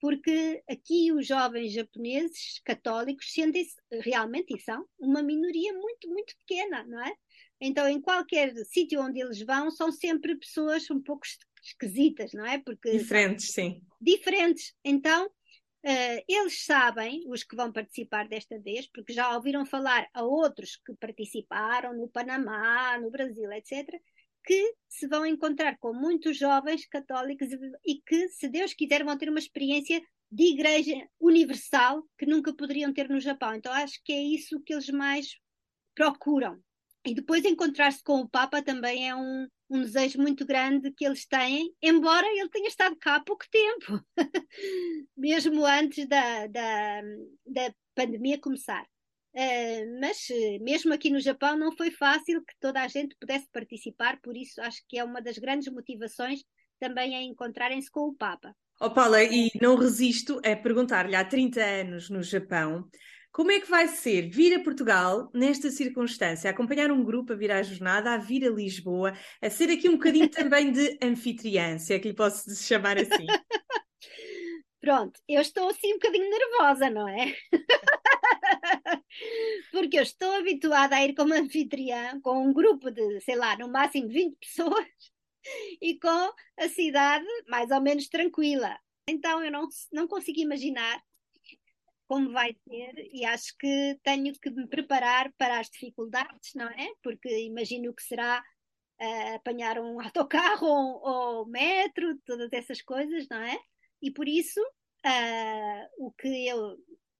Porque 0.00 0.62
aqui 0.68 1.10
os 1.12 1.26
jovens 1.26 1.72
japoneses 1.72 2.60
católicos 2.64 3.32
sentem-se 3.32 3.76
realmente 4.02 4.54
e 4.54 4.60
são 4.60 4.86
uma 4.98 5.22
minoria 5.22 5.72
muito, 5.72 6.08
muito 6.08 6.34
pequena, 6.38 6.84
não 6.84 7.02
é? 7.02 7.12
Então, 7.60 7.88
em 7.88 8.00
qualquer 8.00 8.54
sítio 8.66 9.00
onde 9.00 9.20
eles 9.20 9.40
vão, 9.40 9.70
são 9.70 9.90
sempre 9.90 10.36
pessoas 10.36 10.90
um 10.90 11.00
pouco 11.00 11.26
esquisitas, 11.62 12.32
não 12.32 12.44
é? 12.44 12.58
Porque 12.58 12.90
diferentes, 12.90 13.52
sim. 13.52 13.80
Diferentes. 14.00 14.74
Então, 14.84 15.26
uh, 15.26 16.24
eles 16.28 16.64
sabem, 16.64 17.24
os 17.28 17.42
que 17.42 17.56
vão 17.56 17.72
participar 17.72 18.28
desta 18.28 18.58
vez, 18.60 18.86
porque 18.92 19.12
já 19.12 19.34
ouviram 19.34 19.64
falar 19.64 20.06
a 20.12 20.22
outros 20.22 20.76
que 20.84 20.94
participaram 20.96 21.96
no 21.96 22.08
Panamá, 22.08 22.98
no 22.98 23.10
Brasil, 23.10 23.50
etc., 23.52 23.88
que 24.46 24.74
se 24.88 25.08
vão 25.08 25.26
encontrar 25.26 25.76
com 25.78 25.92
muitos 25.92 26.38
jovens 26.38 26.86
católicos 26.86 27.48
e 27.84 28.00
que, 28.00 28.28
se 28.28 28.48
Deus 28.48 28.72
quiser, 28.72 29.04
vão 29.04 29.18
ter 29.18 29.28
uma 29.28 29.40
experiência 29.40 30.00
de 30.30 30.44
igreja 30.44 30.94
universal 31.20 32.02
que 32.16 32.24
nunca 32.24 32.54
poderiam 32.54 32.92
ter 32.92 33.08
no 33.08 33.20
Japão. 33.20 33.54
Então, 33.54 33.72
acho 33.72 34.00
que 34.04 34.12
é 34.12 34.22
isso 34.22 34.60
que 34.60 34.72
eles 34.72 34.88
mais 34.88 35.36
procuram. 35.94 36.60
E 37.04 37.14
depois 37.14 37.44
encontrar-se 37.44 38.02
com 38.02 38.20
o 38.20 38.28
Papa 38.28 38.62
também 38.62 39.08
é 39.08 39.14
um, 39.14 39.46
um 39.70 39.80
desejo 39.80 40.20
muito 40.20 40.44
grande 40.44 40.92
que 40.92 41.04
eles 41.04 41.26
têm, 41.26 41.72
embora 41.82 42.26
ele 42.26 42.48
tenha 42.48 42.68
estado 42.68 42.96
cá 42.96 43.16
há 43.16 43.20
pouco 43.20 43.44
tempo, 43.50 44.04
mesmo 45.16 45.64
antes 45.64 46.06
da, 46.08 46.46
da, 46.48 47.02
da 47.46 47.74
pandemia 47.94 48.40
começar. 48.40 48.84
Uh, 49.36 50.00
mas 50.00 50.16
uh, 50.30 50.64
mesmo 50.64 50.94
aqui 50.94 51.10
no 51.10 51.20
Japão 51.20 51.58
não 51.58 51.70
foi 51.76 51.90
fácil 51.90 52.42
que 52.42 52.54
toda 52.58 52.80
a 52.80 52.88
gente 52.88 53.14
pudesse 53.20 53.46
participar, 53.52 54.18
por 54.22 54.34
isso 54.34 54.62
acho 54.62 54.82
que 54.88 54.98
é 54.98 55.04
uma 55.04 55.20
das 55.20 55.36
grandes 55.36 55.70
motivações 55.70 56.40
também 56.80 57.14
a 57.14 57.20
encontrarem-se 57.20 57.90
com 57.90 58.08
o 58.08 58.14
Papa. 58.14 58.56
Oh 58.80 58.90
Paula, 58.90 59.22
e 59.22 59.50
não 59.60 59.76
resisto 59.76 60.40
a 60.44 60.56
perguntar-lhe 60.56 61.14
há 61.14 61.22
30 61.22 61.62
anos 61.62 62.08
no 62.08 62.22
Japão, 62.22 62.88
como 63.30 63.50
é 63.50 63.60
que 63.60 63.68
vai 63.68 63.86
ser 63.88 64.30
vir 64.30 64.54
a 64.54 64.62
Portugal 64.62 65.30
nesta 65.34 65.70
circunstância, 65.70 66.48
acompanhar 66.48 66.90
um 66.90 67.04
grupo 67.04 67.34
a 67.34 67.36
vir 67.36 67.52
à 67.52 67.62
jornada, 67.62 68.14
a 68.14 68.16
vir 68.16 68.46
a 68.46 68.50
Lisboa, 68.50 69.12
a 69.42 69.50
ser 69.50 69.70
aqui 69.70 69.86
um 69.86 69.98
bocadinho 69.98 70.30
também 70.32 70.72
de 70.72 70.98
anfitriã, 71.02 71.78
se 71.78 71.92
é 71.92 71.98
que 71.98 72.08
lhe 72.08 72.14
posso 72.14 72.50
chamar 72.56 72.96
assim? 72.96 73.26
Pronto, 74.80 75.20
eu 75.28 75.42
estou 75.42 75.68
assim 75.68 75.92
um 75.92 75.98
bocadinho 75.98 76.30
nervosa, 76.30 76.88
não 76.88 77.06
é? 77.06 77.34
Porque 79.70 79.98
eu 79.98 80.02
estou 80.02 80.32
habituada 80.32 80.96
a 80.96 81.04
ir 81.04 81.14
como 81.14 81.34
anfitriã 81.34 82.20
com 82.20 82.46
um 82.46 82.52
grupo 82.52 82.90
de, 82.90 83.20
sei 83.20 83.36
lá, 83.36 83.56
no 83.56 83.68
máximo 83.68 84.08
20 84.08 84.36
pessoas 84.38 84.86
e 85.80 85.98
com 85.98 86.32
a 86.58 86.68
cidade 86.68 87.26
mais 87.48 87.70
ou 87.70 87.80
menos 87.80 88.08
tranquila. 88.08 88.78
Então 89.08 89.44
eu 89.44 89.50
não, 89.50 89.68
não 89.92 90.08
consigo 90.08 90.40
imaginar 90.40 91.02
como 92.08 92.32
vai 92.32 92.56
ser 92.68 92.94
e 93.12 93.24
acho 93.24 93.56
que 93.58 93.98
tenho 94.02 94.32
que 94.40 94.50
me 94.50 94.66
preparar 94.66 95.32
para 95.36 95.58
as 95.58 95.68
dificuldades, 95.68 96.54
não 96.54 96.68
é? 96.68 96.92
Porque 97.02 97.28
imagino 97.46 97.94
que 97.94 98.02
será 98.02 98.42
uh, 99.00 99.34
apanhar 99.34 99.78
um 99.78 100.00
autocarro 100.00 100.66
ou, 100.66 101.02
ou 101.02 101.46
metro, 101.46 102.18
todas 102.24 102.52
essas 102.52 102.80
coisas, 102.82 103.26
não 103.28 103.42
é? 103.42 103.58
E 104.00 104.10
por 104.10 104.28
isso, 104.28 104.60
uh, 104.60 106.06
o 106.06 106.12
que 106.12 106.46
eu, 106.46 106.76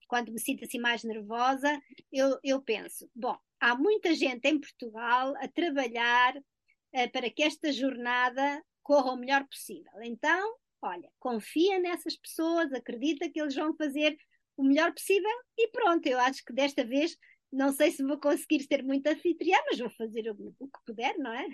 quando 0.07 0.33
me 0.33 0.41
sinto 0.41 0.65
assim 0.65 0.79
mais 0.79 1.03
nervosa, 1.03 1.81
eu, 2.13 2.39
eu 2.43 2.61
penso, 2.63 3.11
bom, 3.15 3.37
há 3.61 3.75
muita 3.75 4.15
gente 4.15 4.47
em 4.47 4.61
Portugal 4.61 5.35
a 5.37 5.49
trabalhar 5.49 6.37
uh, 6.37 7.11
para 7.13 7.31
que 7.31 7.43
esta 7.43 7.73
jornada 7.73 8.63
corra 8.83 9.13
o 9.13 9.17
melhor 9.17 9.47
possível. 9.47 9.93
Então, 10.03 10.57
olha, 10.83 11.11
confia 11.19 11.79
nessas 11.79 12.17
pessoas, 12.17 12.73
acredita 12.73 13.29
que 13.29 13.41
eles 13.41 13.55
vão 13.55 13.75
fazer 13.77 14.17
o 14.57 14.63
melhor 14.63 14.93
possível 14.93 15.31
e 15.59 15.69
pronto, 15.69 16.07
eu 16.07 16.19
acho 16.19 16.45
que 16.45 16.53
desta 16.53 16.85
vez 16.85 17.17
não 17.53 17.73
sei 17.73 17.91
se 17.91 18.03
vou 18.03 18.19
conseguir 18.19 18.63
ser 18.65 18.83
muito 18.83 19.07
anfitriã, 19.07 19.57
mas 19.69 19.79
vou 19.79 19.91
fazer 19.91 20.31
o, 20.31 20.55
o 20.59 20.67
que 20.67 20.79
puder, 20.85 21.17
não 21.19 21.33
é? 21.33 21.47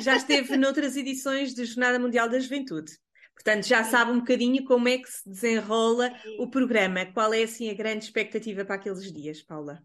Já 0.00 0.16
esteve 0.16 0.56
noutras 0.56 0.96
edições 0.96 1.54
de 1.54 1.64
Jornada 1.64 1.98
Mundial 1.98 2.28
da 2.28 2.38
Juventude. 2.38 2.92
Portanto, 3.34 3.66
já 3.66 3.82
sabe 3.84 4.12
um 4.12 4.18
bocadinho 4.18 4.64
como 4.64 4.88
é 4.88 4.98
que 4.98 5.10
se 5.10 5.28
desenrola 5.28 6.12
o 6.38 6.50
programa. 6.50 7.06
Qual 7.12 7.32
é, 7.32 7.42
assim, 7.42 7.70
a 7.70 7.74
grande 7.74 8.04
expectativa 8.04 8.64
para 8.64 8.74
aqueles 8.74 9.10
dias, 9.12 9.42
Paula? 9.42 9.82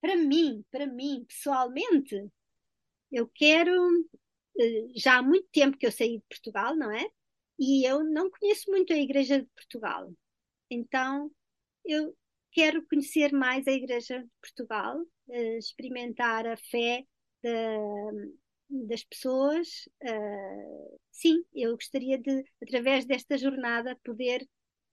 Para 0.00 0.16
mim, 0.16 0.64
para 0.70 0.86
mim, 0.86 1.24
pessoalmente, 1.28 2.16
eu 3.10 3.28
quero... 3.32 3.72
Eh, 4.58 4.88
já 4.96 5.18
há 5.18 5.22
muito 5.22 5.46
tempo 5.52 5.78
que 5.78 5.86
eu 5.86 5.92
saí 5.92 6.18
de 6.18 6.24
Portugal, 6.28 6.74
não 6.74 6.90
é? 6.90 7.06
E 7.58 7.88
eu 7.88 8.02
não 8.02 8.28
conheço 8.28 8.70
muito 8.70 8.92
a 8.92 8.96
Igreja 8.96 9.40
de 9.40 9.48
Portugal. 9.54 10.12
Então, 10.68 11.30
eu 11.84 12.16
quero 12.50 12.86
conhecer 12.88 13.32
mais 13.32 13.66
a 13.68 13.72
Igreja 13.72 14.20
de 14.20 14.28
Portugal, 14.40 14.98
uh, 15.00 15.58
experimentar 15.58 16.46
a 16.46 16.56
fé 16.56 17.04
de, 17.42 17.50
das 18.88 19.04
pessoas. 19.04 19.68
Uh, 20.02 20.98
sim, 21.10 21.44
eu 21.54 21.74
gostaria 21.74 22.18
de, 22.18 22.44
através 22.62 23.04
desta 23.04 23.36
jornada, 23.38 23.98
poder 24.04 24.46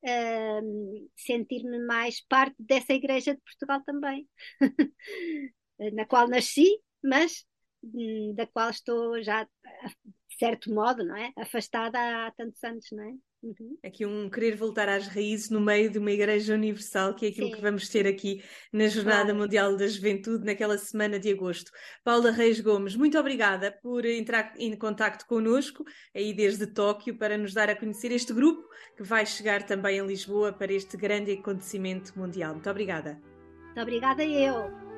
uh, 0.03 1.09
sentir-me 1.15 1.79
mais 1.85 2.21
parte 2.21 2.55
dessa 2.59 2.93
Igreja 2.93 3.35
de 3.35 3.41
Portugal 3.41 3.81
também, 3.85 4.27
na 5.93 6.05
qual 6.05 6.27
nasci, 6.27 6.81
mas 7.03 7.45
hum, 7.83 8.33
da 8.35 8.45
qual 8.47 8.69
estou 8.69 9.21
já, 9.21 9.43
de 9.45 10.37
certo 10.37 10.73
modo, 10.73 11.05
não 11.05 11.15
é? 11.15 11.31
afastada 11.37 11.97
há 12.27 12.31
tantos 12.31 12.63
anos, 12.63 12.85
não 12.91 13.03
é? 13.03 13.28
Uhum. 13.41 13.77
Aqui 13.83 14.05
um 14.05 14.29
querer 14.29 14.55
voltar 14.57 14.89
às 14.89 15.07
raízes 15.07 15.49
no 15.49 15.61
meio 15.61 15.89
de 15.89 15.97
uma 15.97 16.11
igreja 16.11 16.53
universal, 16.53 17.13
que 17.15 17.25
é 17.25 17.29
aquilo 17.29 17.47
Sim. 17.47 17.55
que 17.55 17.61
vamos 17.61 17.87
ter 17.87 18.05
aqui 18.05 18.43
na 18.71 18.87
Jornada 18.87 19.25
claro. 19.25 19.39
Mundial 19.39 19.77
da 19.77 19.87
Juventude, 19.87 20.45
naquela 20.45 20.77
semana 20.77 21.17
de 21.17 21.31
agosto. 21.31 21.71
Paula 22.03 22.31
Reis 22.31 22.59
Gomes, 22.59 22.95
muito 22.95 23.17
obrigada 23.17 23.71
por 23.71 24.05
entrar 24.05 24.53
em 24.57 24.75
contato 24.75 25.25
connosco, 25.25 25.85
aí 26.13 26.33
desde 26.33 26.67
Tóquio, 26.67 27.17
para 27.17 27.37
nos 27.37 27.53
dar 27.53 27.69
a 27.69 27.75
conhecer 27.75 28.11
este 28.11 28.33
grupo 28.33 28.67
que 28.97 29.03
vai 29.03 29.25
chegar 29.25 29.63
também 29.63 29.99
a 29.99 30.03
Lisboa 30.03 30.51
para 30.51 30.73
este 30.73 30.97
grande 30.97 31.31
acontecimento 31.31 32.17
mundial. 32.19 32.53
Muito 32.53 32.69
obrigada. 32.69 33.21
Muito 33.67 33.81
obrigada 33.81 34.23
eu. 34.25 34.88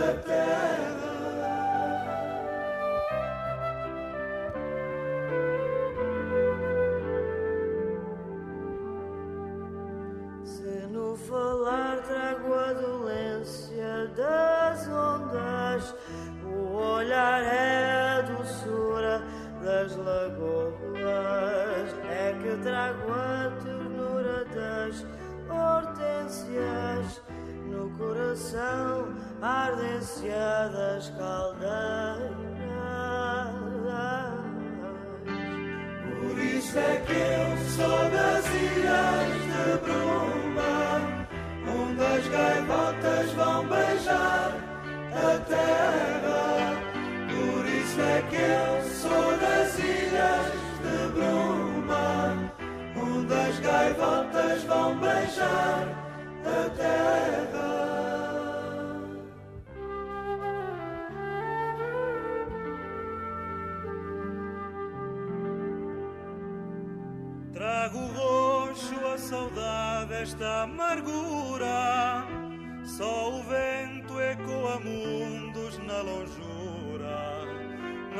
A 0.00 0.12
terra. 0.26 0.79
Eu 48.40 48.82
sou 48.90 49.36
das 49.38 49.78
ilhas 49.78 50.52
de 50.82 51.12
bruma, 51.12 52.50
onde 52.96 53.34
as 53.34 53.58
gaivotas 53.60 54.64
vão 54.64 54.98
beijar 54.98 55.88
a 56.44 56.70
terra. 56.76 57.89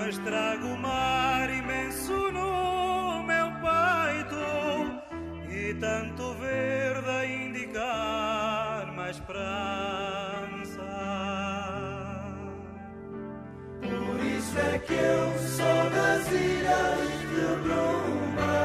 Mas 0.02 0.16
trago 0.20 0.66
o 0.66 0.78
mar 0.78 1.50
imenso 1.50 2.32
no 2.32 3.22
meu 3.22 3.48
peito 3.60 4.44
e 5.54 5.74
tanto 5.74 6.32
verde 6.34 7.10
a 7.10 7.26
indicar 7.26 8.92
mais 8.96 9.16
esperança. 9.16 10.80
Por 13.82 14.24
isso 14.24 14.58
é 14.58 14.78
que 14.78 14.94
eu 14.94 15.38
sou 15.38 15.90
das 15.90 16.32
ilhas 16.32 17.10
de 17.30 17.46
bruma, 17.62 18.56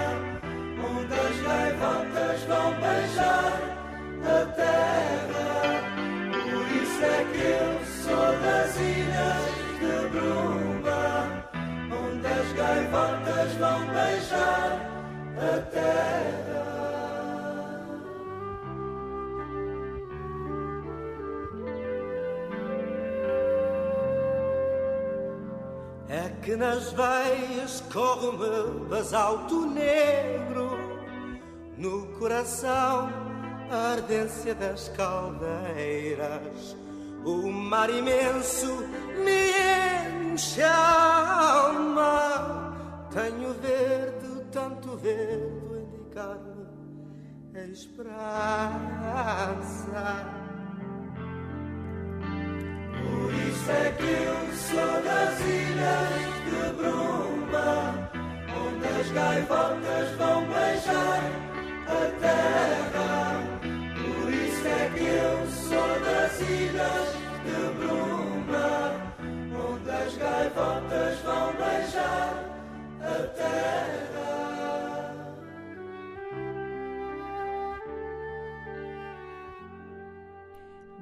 onde 0.88 1.13
as 1.13 1.38
gaivotas 1.41 2.43
vão 2.48 2.71
beijar 2.80 3.60
a 4.24 4.45
terra. 4.56 5.84
Por 6.32 6.67
isso 6.82 7.04
é 7.04 7.26
que 7.34 7.43
eu 7.43 7.71
sou 8.04 8.30
das 8.39 8.71
ilhas 8.80 9.65
de 9.82 9.98
bruma, 10.17 10.64
gaivotas 12.56 13.54
vão 13.56 13.86
beijar 13.88 14.80
a 15.38 15.62
terra. 15.72 16.56
É 26.08 26.30
que 26.41 26.56
nas 26.56 26.94
veias 26.94 27.84
corre-me 27.91 28.86
basalto 28.88 29.65
negro, 29.65 30.78
no 31.78 32.08
coração 32.20 33.10
a 33.70 33.94
ardência 33.94 34.56
das 34.56 34.89
caldeiras. 34.89 36.78
O 37.26 37.52
mar 37.52 37.89
imenso 37.89 38.86
me 39.24 40.32
enche 40.32 40.62
a 45.10 45.78
indicar-me 45.78 46.65
a 47.56 47.63
esperança. 47.68 48.15
Por 52.91 53.34
isso 53.34 53.72
é 53.72 53.91
que 53.91 54.04
eu 54.04 54.54
sou 54.56 55.02
das 55.04 55.39
ilhas 55.41 56.10
de 56.46 56.63
bruma, 56.78 58.10
onde 58.50 58.88
as 59.00 59.10
gaivotas 59.12 60.08
vão 60.18 60.44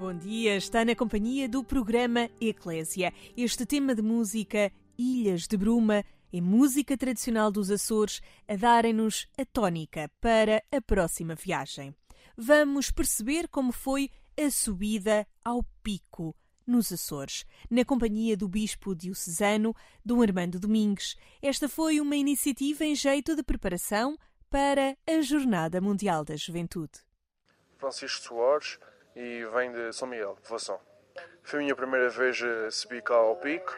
Bom 0.04 0.18
dia, 0.18 0.58
está 0.58 0.84
na 0.84 0.94
companhia 0.94 1.48
do 1.48 1.64
programa 1.64 2.30
Eclésia. 2.42 3.14
Este 3.38 3.66
tema 3.66 3.96
de 3.96 4.02
música 4.02 4.70
Ilhas 4.98 5.48
de 5.48 5.56
Bruma 5.56 6.04
é 6.34 6.42
música 6.42 6.98
tradicional 6.98 7.50
dos 7.50 7.72
Açores 7.72 8.20
a 8.46 8.58
darem-nos 8.58 9.30
a 9.38 9.46
tónica 9.46 10.12
para 10.20 10.62
a 10.70 10.82
próxima 10.82 11.36
viagem. 11.36 11.96
Vamos 12.36 12.92
perceber 12.92 13.48
como 13.48 13.72
foi 13.72 14.10
a 14.38 14.52
subida 14.52 15.26
ao 15.42 15.64
pico 15.82 16.36
nos 16.68 16.92
Açores, 16.92 17.46
na 17.72 17.86
companhia 17.86 18.36
do 18.36 18.50
Bispo 18.50 18.94
Diocesano, 18.94 19.74
Dom 20.04 20.22
Armando 20.22 20.60
Domingues. 20.60 21.16
Esta 21.42 21.70
foi 21.70 22.02
uma 22.02 22.18
iniciativa 22.18 22.84
em 22.84 22.94
jeito 22.94 23.38
de 23.38 23.42
preparação 23.42 24.18
para 24.50 24.98
a 25.08 25.22
Jornada 25.22 25.80
Mundial 25.80 26.26
da 26.26 26.36
Juventude. 26.36 27.00
Francisco 27.78 28.28
Soares 28.28 28.78
e 29.16 29.46
vem 29.46 29.72
de 29.72 29.94
São 29.94 30.08
Miguel, 30.08 30.38
Voação. 30.44 30.80
Foi 31.44 31.60
a 31.60 31.62
minha 31.62 31.76
primeira 31.76 32.10
vez 32.10 32.42
a 32.42 32.72
subir 32.72 33.02
cá 33.02 33.16
ao 33.16 33.36
pico. 33.36 33.76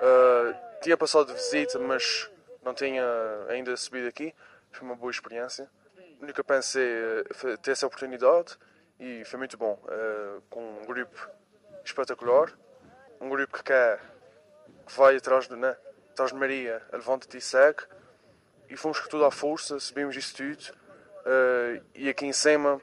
Uh, 0.00 0.54
tinha 0.82 0.96
passado 0.96 1.28
de 1.28 1.34
visita, 1.34 1.78
mas 1.78 2.30
não 2.62 2.74
tinha 2.74 3.04
ainda 3.48 3.76
subido 3.76 4.08
aqui. 4.08 4.34
Foi 4.72 4.86
uma 4.86 4.96
boa 4.96 5.10
experiência. 5.10 5.70
Nunca 6.20 6.42
pensei 6.42 6.82
uh, 6.82 7.58
ter 7.58 7.70
essa 7.70 7.86
oportunidade 7.86 8.58
e 8.98 9.24
foi 9.24 9.38
muito 9.38 9.56
bom. 9.56 9.80
Uh, 9.84 10.42
com 10.50 10.82
um 10.82 10.84
grupo 10.84 11.28
espetacular, 11.84 12.52
um 13.20 13.28
grupo 13.28 13.56
que 13.56 13.62
quer, 13.62 14.00
que 14.86 14.92
vai 14.92 15.16
atrás 15.16 15.48
de, 15.48 15.56
né, 15.56 15.76
atrás 16.10 16.32
de 16.32 16.36
Maria, 16.36 16.82
levanta-te 16.92 17.38
e 17.38 17.40
segue. 17.40 17.84
E 18.68 18.76
fomos 18.76 18.98
com 18.98 19.08
toda 19.08 19.28
a 19.28 19.30
força, 19.30 19.78
subimos 19.78 20.16
isso 20.16 20.34
tudo. 20.34 20.74
e 21.94 22.08
aqui 22.08 22.26
em 22.26 22.32
cima 22.32 22.80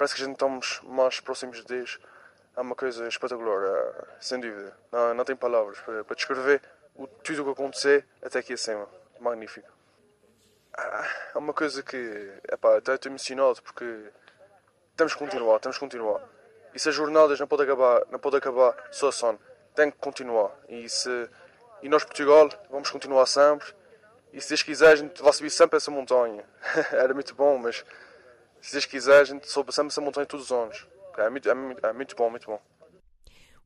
parece 0.00 0.14
que 0.14 0.22
a 0.22 0.24
gente 0.24 0.36
estamos 0.36 0.80
mais 0.84 1.20
próximos 1.20 1.58
de 1.58 1.66
Deus. 1.66 2.00
É 2.56 2.60
uma 2.62 2.74
coisa 2.74 3.06
espetacular, 3.06 3.62
é, 3.66 4.04
sem 4.18 4.40
dúvida. 4.40 4.74
Não, 4.90 5.12
não 5.12 5.24
tem 5.26 5.36
palavras 5.36 5.78
para, 5.80 6.02
para 6.02 6.16
descrever 6.16 6.62
o, 6.94 7.06
tudo 7.06 7.42
o 7.42 7.44
que 7.44 7.50
aconteceu 7.50 8.02
até 8.22 8.38
aqui 8.38 8.54
acima. 8.54 8.88
Magnífico. 9.20 9.68
É 11.34 11.36
uma 11.36 11.52
coisa 11.52 11.82
que, 11.82 12.32
epá, 12.50 12.78
até 12.78 12.94
estou 12.94 13.10
emocionado 13.10 13.60
porque 13.60 13.84
temos 14.96 15.12
que 15.12 15.18
continuar, 15.18 15.58
temos 15.58 15.76
que 15.76 15.84
continuar. 15.84 16.22
E 16.72 16.78
se 16.78 16.88
as 16.88 16.94
jornadas 16.94 17.38
não 17.38 17.46
podem 17.46 17.66
acabar, 17.66 18.02
não 18.10 18.18
pode 18.18 18.36
acabar 18.38 18.74
só 18.90 19.08
assim, 19.08 19.38
tem 19.74 19.90
que 19.90 19.98
continuar. 19.98 20.50
E, 20.66 20.88
se, 20.88 21.28
e 21.82 21.90
nós, 21.90 22.04
Portugal, 22.04 22.48
vamos 22.70 22.88
continuar 22.88 23.26
sempre. 23.26 23.70
E 24.32 24.40
se 24.40 24.48
Deus 24.48 24.62
quiser, 24.62 24.92
a 24.92 24.96
gente 24.96 25.22
vai 25.22 25.32
subir 25.34 25.50
sempre 25.50 25.76
essa 25.76 25.90
montanha. 25.90 26.42
Era 26.90 27.12
muito 27.12 27.34
bom, 27.34 27.58
mas 27.58 27.84
se 28.60 28.72
Deus 28.72 28.86
quiser, 28.86 29.20
a 29.20 29.24
gente 29.24 29.48
sempre 29.48 29.70
essa 29.70 30.00
montanha 30.00 30.26
todos 30.26 30.46
os 30.46 30.52
anos. 30.52 30.86
É 31.18 31.28
muito, 31.28 31.48
é, 31.48 31.54
muito, 31.54 31.86
é 31.86 31.92
muito 31.92 32.16
bom, 32.16 32.30
muito 32.30 32.46
bom. 32.46 32.60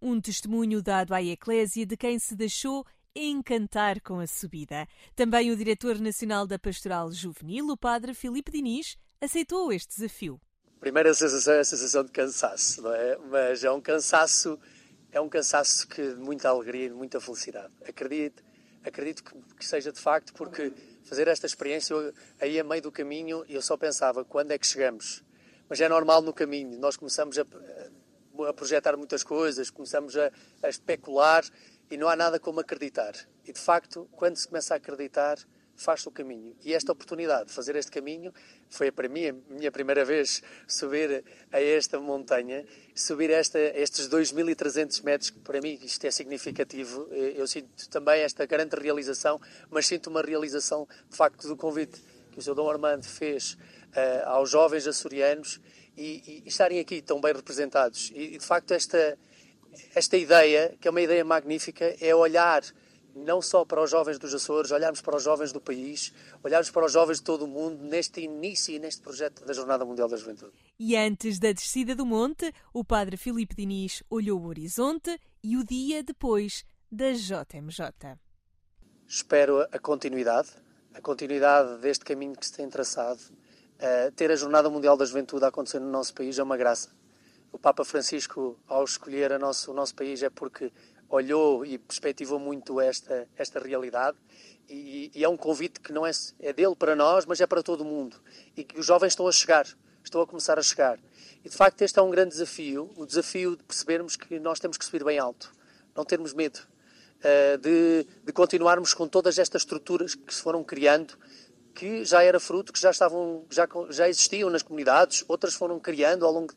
Um 0.00 0.20
testemunho 0.20 0.82
dado 0.82 1.14
à 1.14 1.22
Eclésia 1.22 1.86
de 1.86 1.96
quem 1.96 2.18
se 2.18 2.34
deixou 2.34 2.84
encantar 3.14 4.00
com 4.00 4.18
a 4.18 4.26
subida. 4.26 4.86
Também 5.14 5.50
o 5.50 5.56
diretor 5.56 5.98
nacional 6.00 6.46
da 6.46 6.58
Pastoral 6.58 7.10
Juvenil, 7.12 7.68
o 7.68 7.76
padre 7.76 8.12
Filipe 8.12 8.50
Diniz, 8.50 8.96
aceitou 9.20 9.72
este 9.72 9.94
desafio. 9.94 10.40
Primeira 10.80 11.14
sensação 11.14 11.54
é 11.54 11.60
a 11.60 11.64
sensação 11.64 12.04
de 12.04 12.10
cansaço, 12.10 12.82
não 12.82 12.92
é? 12.92 13.16
Mas 13.30 13.64
é 13.64 13.70
um 13.70 13.80
cansaço, 13.80 14.58
é 15.12 15.20
um 15.20 15.28
cansaço 15.28 15.88
que 15.88 16.14
de 16.14 16.20
muita 16.20 16.48
alegria 16.48 16.86
e 16.86 16.88
de 16.88 16.94
muita 16.94 17.20
felicidade. 17.20 17.72
Acredito, 17.88 18.42
acredito 18.82 19.22
que 19.22 19.64
seja 19.64 19.92
de 19.92 20.00
facto 20.00 20.34
porque 20.34 20.72
fazer 21.04 21.28
esta 21.28 21.46
experiência, 21.46 21.94
aí 22.40 22.58
a 22.58 22.64
meio 22.64 22.82
do 22.82 22.90
caminho, 22.90 23.44
eu 23.48 23.62
só 23.62 23.76
pensava 23.76 24.24
quando 24.24 24.50
é 24.50 24.58
que 24.58 24.66
chegamos. 24.66 25.22
Mas 25.68 25.80
é 25.80 25.88
normal 25.88 26.22
no 26.22 26.32
caminho, 26.32 26.78
nós 26.78 26.96
começamos 26.96 27.38
a, 27.38 27.46
a 28.48 28.52
projetar 28.52 28.96
muitas 28.96 29.22
coisas, 29.22 29.70
começamos 29.70 30.16
a, 30.16 30.30
a, 30.62 30.68
especular 30.68 31.44
e 31.90 31.96
não 31.96 32.08
há 32.08 32.16
nada 32.16 32.38
como 32.38 32.60
acreditar. 32.60 33.14
E 33.44 33.52
de 33.52 33.60
facto, 33.60 34.08
quando 34.12 34.36
se 34.36 34.48
começa 34.48 34.74
a 34.74 34.76
acreditar, 34.76 35.38
faz 35.76 36.06
o 36.06 36.10
caminho. 36.10 36.54
E 36.64 36.72
esta 36.72 36.92
oportunidade 36.92 37.46
de 37.46 37.52
fazer 37.52 37.76
este 37.76 37.90
caminho 37.90 38.32
foi 38.68 38.90
para 38.90 39.08
mim 39.08 39.28
a 39.28 39.34
minha 39.48 39.72
primeira 39.72 40.04
vez 40.04 40.42
subir 40.66 41.24
a 41.52 41.60
esta 41.60 41.98
montanha, 42.00 42.64
subir 42.94 43.30
esta, 43.30 43.58
estes 43.58 44.08
2.300 44.08 45.02
metros, 45.02 45.30
que 45.30 45.38
para 45.40 45.60
mim 45.60 45.78
isto 45.82 46.04
é 46.06 46.10
significativo. 46.10 47.08
Eu 47.12 47.46
sinto 47.46 47.88
também 47.88 48.20
esta 48.20 48.46
grande 48.46 48.76
realização, 48.76 49.40
mas 49.70 49.86
sinto 49.86 50.08
uma 50.08 50.22
realização 50.22 50.86
de 51.10 51.16
facto 51.16 51.46
do 51.48 51.56
convite 51.56 52.00
que 52.32 52.38
o 52.38 52.42
Sr. 52.42 52.54
Dom 52.54 52.68
Armando 52.68 53.04
fez 53.04 53.52
uh, 53.52 54.26
aos 54.26 54.50
jovens 54.50 54.86
açorianos 54.86 55.60
e, 55.96 56.42
e, 56.44 56.48
estarem 56.48 56.80
aqui 56.80 57.00
tão 57.00 57.20
bem 57.20 57.32
representados. 57.32 58.10
E, 58.14 58.38
de 58.38 58.44
facto 58.44 58.72
esta, 58.72 59.16
esta 59.94 60.16
ideia, 60.16 60.74
que 60.80 60.88
é 60.88 60.90
uma 60.90 61.00
ideia 61.00 61.24
magnífica, 61.24 61.96
é 62.00 62.14
olhar 62.14 62.62
não 63.14 63.40
só 63.40 63.64
para 63.64 63.82
os 63.82 63.90
jovens 63.90 64.18
dos 64.18 64.34
Açores, 64.34 64.70
olharmos 64.70 65.00
para 65.00 65.16
os 65.16 65.22
jovens 65.22 65.52
do 65.52 65.60
país, 65.60 66.12
olharmos 66.42 66.70
para 66.70 66.84
os 66.84 66.92
jovens 66.92 67.18
de 67.18 67.24
todo 67.24 67.44
o 67.44 67.48
mundo 67.48 67.82
neste 67.84 68.20
início 68.20 68.74
e 68.74 68.78
neste 68.78 69.00
projeto 69.00 69.44
da 69.44 69.52
Jornada 69.52 69.84
Mundial 69.84 70.08
da 70.08 70.16
Juventude. 70.16 70.52
E 70.78 70.96
antes 70.96 71.38
da 71.38 71.52
descida 71.52 71.94
do 71.94 72.04
monte, 72.04 72.52
o 72.72 72.84
padre 72.84 73.16
Filipe 73.16 73.54
Diniz 73.54 74.02
olhou 74.10 74.40
o 74.40 74.46
horizonte 74.46 75.18
e 75.42 75.56
o 75.56 75.64
dia 75.64 76.02
depois 76.02 76.64
da 76.90 77.12
JMJ. 77.12 78.18
Espero 79.06 79.60
a 79.60 79.78
continuidade, 79.78 80.50
a 80.92 81.00
continuidade 81.00 81.80
deste 81.80 82.04
caminho 82.04 82.36
que 82.36 82.46
se 82.46 82.52
tem 82.52 82.68
traçado. 82.68 83.20
Uh, 83.74 84.10
ter 84.12 84.30
a 84.30 84.36
Jornada 84.36 84.70
Mundial 84.70 84.96
da 84.96 85.04
Juventude 85.04 85.44
a 85.44 85.48
acontecer 85.48 85.80
no 85.80 85.90
nosso 85.90 86.14
país 86.14 86.38
é 86.38 86.42
uma 86.42 86.56
graça. 86.56 86.90
O 87.52 87.58
Papa 87.58 87.84
Francisco, 87.84 88.58
ao 88.66 88.82
escolher 88.82 89.38
nosso, 89.38 89.70
o 89.70 89.74
nosso 89.74 89.94
país, 89.94 90.22
é 90.22 90.30
porque 90.30 90.72
olhou 91.14 91.64
e 91.64 91.78
perspectivou 91.78 92.38
muito 92.38 92.80
esta, 92.80 93.28
esta 93.36 93.58
realidade. 93.60 94.16
E, 94.68 95.10
e, 95.14 95.24
é 95.24 95.28
um 95.28 95.36
convite 95.36 95.80
que 95.80 95.92
não 95.92 96.06
é, 96.06 96.10
é 96.40 96.52
dele 96.52 96.74
para 96.74 96.96
nós, 96.96 97.26
mas 97.26 97.40
é 97.40 97.46
para 97.46 97.62
todo 97.62 97.82
o 97.82 97.84
mundo. 97.84 98.16
E 98.56 98.64
que 98.64 98.78
os 98.78 98.86
jovens 98.86 99.12
estão 99.12 99.26
a 99.26 99.32
chegar, 99.32 99.66
estão 100.02 100.20
a 100.20 100.26
começar 100.26 100.58
a 100.58 100.62
chegar. 100.62 100.98
E 101.44 101.48
de 101.48 101.56
facto 101.56 101.82
este 101.82 101.98
é 101.98 102.02
um 102.02 102.10
grande 102.10 102.30
desafio, 102.30 102.90
o 102.96 103.04
desafio 103.04 103.56
de 103.56 103.62
percebermos 103.62 104.16
que 104.16 104.38
nós 104.38 104.58
temos 104.58 104.78
que 104.78 104.84
subir 104.84 105.04
bem 105.04 105.18
alto, 105.18 105.52
não 105.94 106.04
termos 106.04 106.32
medo 106.32 106.58
uh, 107.18 107.58
de, 107.58 108.06
de 108.24 108.32
continuarmos 108.32 108.94
com 108.94 109.06
todas 109.06 109.38
estas 109.38 109.62
estruturas 109.62 110.14
que 110.14 110.34
se 110.34 110.40
foram 110.40 110.64
criando 110.64 111.18
que 111.74 112.04
já 112.04 112.22
era 112.22 112.38
fruto, 112.38 112.72
que 112.72 112.80
já 112.80 112.90
estavam, 112.90 113.44
já, 113.50 113.66
já 113.90 114.08
existiam 114.08 114.48
nas 114.48 114.62
comunidades, 114.62 115.24
outras 115.26 115.54
foram 115.54 115.80
criando 115.80 116.24
ao 116.24 116.32
longo 116.32 116.54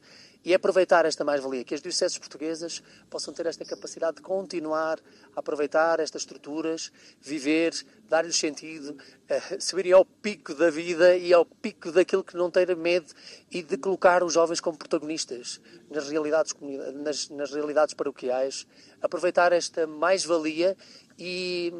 e 0.47 0.53
aproveitar 0.53 1.03
esta 1.03 1.25
mais-valia, 1.25 1.65
que 1.65 1.75
as 1.75 1.81
dioceses 1.81 2.17
portuguesas 2.17 2.81
possam 3.09 3.33
ter 3.33 3.45
esta 3.47 3.65
capacidade 3.65 4.15
de 4.15 4.21
continuar 4.21 4.97
a 5.35 5.41
aproveitar 5.41 5.99
estas 5.99 6.21
estruturas, 6.21 6.89
viver, 7.19 7.73
dar-lhes 8.07 8.37
sentido, 8.37 8.91
uh, 8.91 9.61
subirem 9.61 9.91
ao 9.91 10.05
pico 10.05 10.55
da 10.55 10.69
vida 10.69 11.17
e 11.17 11.33
ao 11.33 11.43
pico 11.43 11.91
daquilo 11.91 12.23
que 12.23 12.37
não 12.37 12.49
ter 12.49 12.73
medo 12.77 13.13
e 13.51 13.61
de 13.61 13.75
colocar 13.75 14.23
os 14.23 14.31
jovens 14.31 14.61
como 14.61 14.77
protagonistas 14.77 15.59
nas 15.91 16.07
realidades, 16.07 16.55
nas, 16.93 17.27
nas 17.27 17.51
realidades 17.51 17.93
paroquiais, 17.93 18.65
aproveitar 19.01 19.51
esta 19.51 19.85
mais-valia 19.85 20.77
e, 21.19 21.73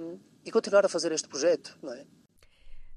e 0.44 0.52
continuar 0.52 0.86
a 0.86 0.90
fazer 0.90 1.14
este 1.14 1.30
projeto, 1.30 1.78
não 1.82 1.94
é? 1.94 2.06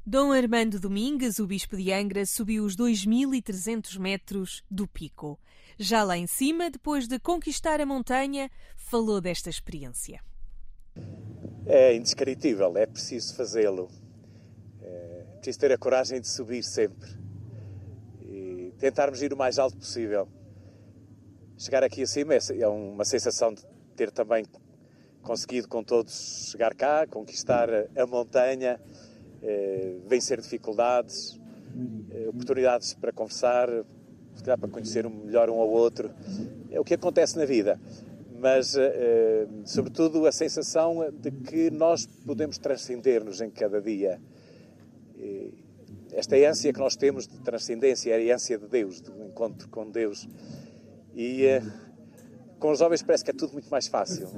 Dom 0.04 0.32
Armando 0.32 0.80
Domingues, 0.80 1.38
o 1.38 1.46
Bispo 1.46 1.76
de 1.76 1.92
Angra, 1.92 2.26
subiu 2.26 2.64
os 2.64 2.74
2.300 2.74 3.96
metros 4.00 4.64
do 4.68 4.88
pico. 4.88 5.38
Já 5.82 6.04
lá 6.04 6.14
em 6.14 6.26
cima, 6.26 6.68
depois 6.68 7.08
de 7.08 7.18
conquistar 7.18 7.80
a 7.80 7.86
montanha, 7.86 8.50
falou 8.76 9.18
desta 9.18 9.48
experiência. 9.48 10.22
É 11.64 11.94
indescritível, 11.94 12.76
é 12.76 12.84
preciso 12.84 13.34
fazê-lo. 13.34 13.90
É 14.82 15.24
preciso 15.36 15.58
ter 15.58 15.72
a 15.72 15.78
coragem 15.78 16.20
de 16.20 16.28
subir 16.28 16.62
sempre 16.62 17.08
e 18.20 18.74
tentarmos 18.78 19.22
ir 19.22 19.32
o 19.32 19.38
mais 19.38 19.58
alto 19.58 19.78
possível. 19.78 20.28
Chegar 21.56 21.82
aqui 21.82 22.02
acima 22.02 22.34
é, 22.34 22.38
é 22.58 22.68
uma 22.68 23.06
sensação 23.06 23.54
de 23.54 23.62
ter 23.96 24.10
também 24.10 24.44
conseguido 25.22 25.66
com 25.66 25.82
todos 25.82 26.50
chegar 26.50 26.74
cá, 26.74 27.06
conquistar 27.06 27.70
a 27.96 28.06
montanha, 28.06 28.78
é, 29.42 29.96
vencer 30.06 30.42
dificuldades, 30.42 31.40
é, 32.10 32.28
oportunidades 32.28 32.92
para 32.92 33.12
conversar, 33.12 33.66
se 34.40 34.44
calhar 34.44 34.58
para 34.58 34.68
conhecer 34.68 35.08
melhor 35.08 35.48
um 35.50 35.60
ao 35.60 35.68
outro. 35.68 36.10
É 36.70 36.80
o 36.80 36.84
que 36.84 36.94
acontece 36.94 37.36
na 37.36 37.44
vida. 37.44 37.78
Mas, 38.38 38.74
eh, 38.74 39.46
sobretudo, 39.66 40.26
a 40.26 40.32
sensação 40.32 41.12
de 41.12 41.30
que 41.30 41.70
nós 41.70 42.06
podemos 42.26 42.56
transcender-nos 42.58 43.40
em 43.40 43.50
cada 43.50 43.80
dia. 43.80 44.18
Esta 46.12 46.36
ânsia 46.36 46.72
que 46.72 46.78
nós 46.78 46.96
temos 46.96 47.26
de 47.26 47.38
transcendência 47.38 48.10
é 48.10 48.30
a 48.30 48.34
ânsia 48.34 48.58
de 48.58 48.66
Deus, 48.66 49.00
do 49.00 49.12
encontro 49.24 49.68
com 49.68 49.88
Deus. 49.90 50.28
E 51.14 51.44
eh, 51.44 51.62
com 52.58 52.72
os 52.72 52.78
jovens 52.78 53.02
parece 53.02 53.24
que 53.24 53.30
é 53.30 53.34
tudo 53.34 53.52
muito 53.52 53.68
mais 53.70 53.86
fácil. 53.86 54.28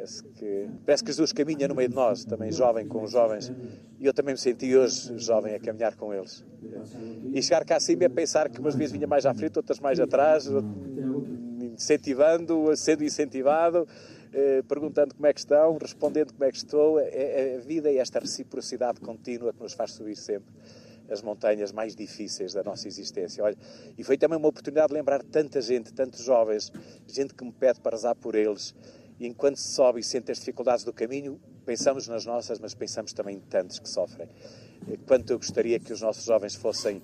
Parece 0.00 0.22
que, 0.22 0.68
parece 0.86 1.04
que 1.04 1.10
Jesus 1.12 1.30
caminha 1.30 1.68
no 1.68 1.74
meio 1.74 1.90
de 1.90 1.94
nós, 1.94 2.24
também 2.24 2.50
jovem 2.50 2.88
com 2.88 3.02
os 3.02 3.10
jovens. 3.10 3.52
E 3.98 4.06
eu 4.06 4.14
também 4.14 4.32
me 4.32 4.40
senti 4.40 4.74
hoje 4.74 5.18
jovem 5.18 5.54
a 5.54 5.60
caminhar 5.60 5.94
com 5.94 6.14
eles. 6.14 6.42
E 7.34 7.42
chegar 7.42 7.66
cá 7.66 7.76
acima 7.76 8.04
é 8.04 8.08
pensar 8.08 8.48
que 8.48 8.58
umas 8.60 8.74
vezes 8.74 8.92
vinha 8.92 9.06
mais 9.06 9.26
à 9.26 9.34
frente, 9.34 9.58
outras 9.58 9.78
mais 9.78 10.00
atrás, 10.00 10.48
incentivando, 11.60 12.74
sendo 12.76 13.04
incentivado, 13.04 13.86
eh, 14.32 14.62
perguntando 14.66 15.14
como 15.14 15.26
é 15.26 15.34
que 15.34 15.40
estão, 15.40 15.76
respondendo 15.76 16.32
como 16.32 16.44
é 16.44 16.50
que 16.50 16.56
estou. 16.56 16.98
É, 16.98 17.08
é 17.08 17.56
a 17.56 17.60
vida 17.60 17.90
é 17.90 17.96
esta 17.96 18.20
reciprocidade 18.20 19.00
contínua 19.00 19.52
que 19.52 19.62
nos 19.62 19.74
faz 19.74 19.92
subir 19.92 20.16
sempre 20.16 20.50
as 21.10 21.20
montanhas 21.20 21.72
mais 21.72 21.94
difíceis 21.94 22.54
da 22.54 22.62
nossa 22.62 22.88
existência. 22.88 23.44
Olha, 23.44 23.56
e 23.98 24.04
foi 24.04 24.16
também 24.16 24.38
uma 24.38 24.48
oportunidade 24.48 24.88
de 24.88 24.94
lembrar 24.94 25.22
tanta 25.22 25.60
gente, 25.60 25.92
tantos 25.92 26.24
jovens, 26.24 26.72
gente 27.06 27.34
que 27.34 27.44
me 27.44 27.52
pede 27.52 27.80
para 27.80 27.96
rezar 27.96 28.14
por 28.14 28.34
eles. 28.34 28.74
E 29.20 29.26
enquanto 29.26 29.56
se 29.56 29.74
sobe 29.74 30.00
e 30.00 30.02
sente 30.02 30.32
as 30.32 30.38
dificuldades 30.38 30.82
do 30.82 30.94
caminho, 30.94 31.38
pensamos 31.66 32.08
nas 32.08 32.24
nossas, 32.24 32.58
mas 32.58 32.72
pensamos 32.74 33.12
também 33.12 33.36
em 33.36 33.40
tantos 33.40 33.78
que 33.78 33.86
sofrem. 33.86 34.26
Quanto 35.06 35.30
eu 35.30 35.36
gostaria 35.36 35.78
que 35.78 35.92
os 35.92 36.00
nossos 36.00 36.24
jovens 36.24 36.54
fossem, 36.54 37.02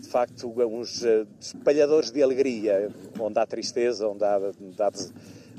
de 0.00 0.08
facto, 0.08 0.50
uns 0.66 1.04
eh, 1.04 1.26
espalhadores 1.38 2.10
de 2.10 2.22
alegria, 2.22 2.90
onde 3.20 3.38
há 3.38 3.46
tristeza, 3.46 4.08
onde 4.08 4.24
há, 4.24 4.38
onde 4.58 4.82
há 4.82 4.90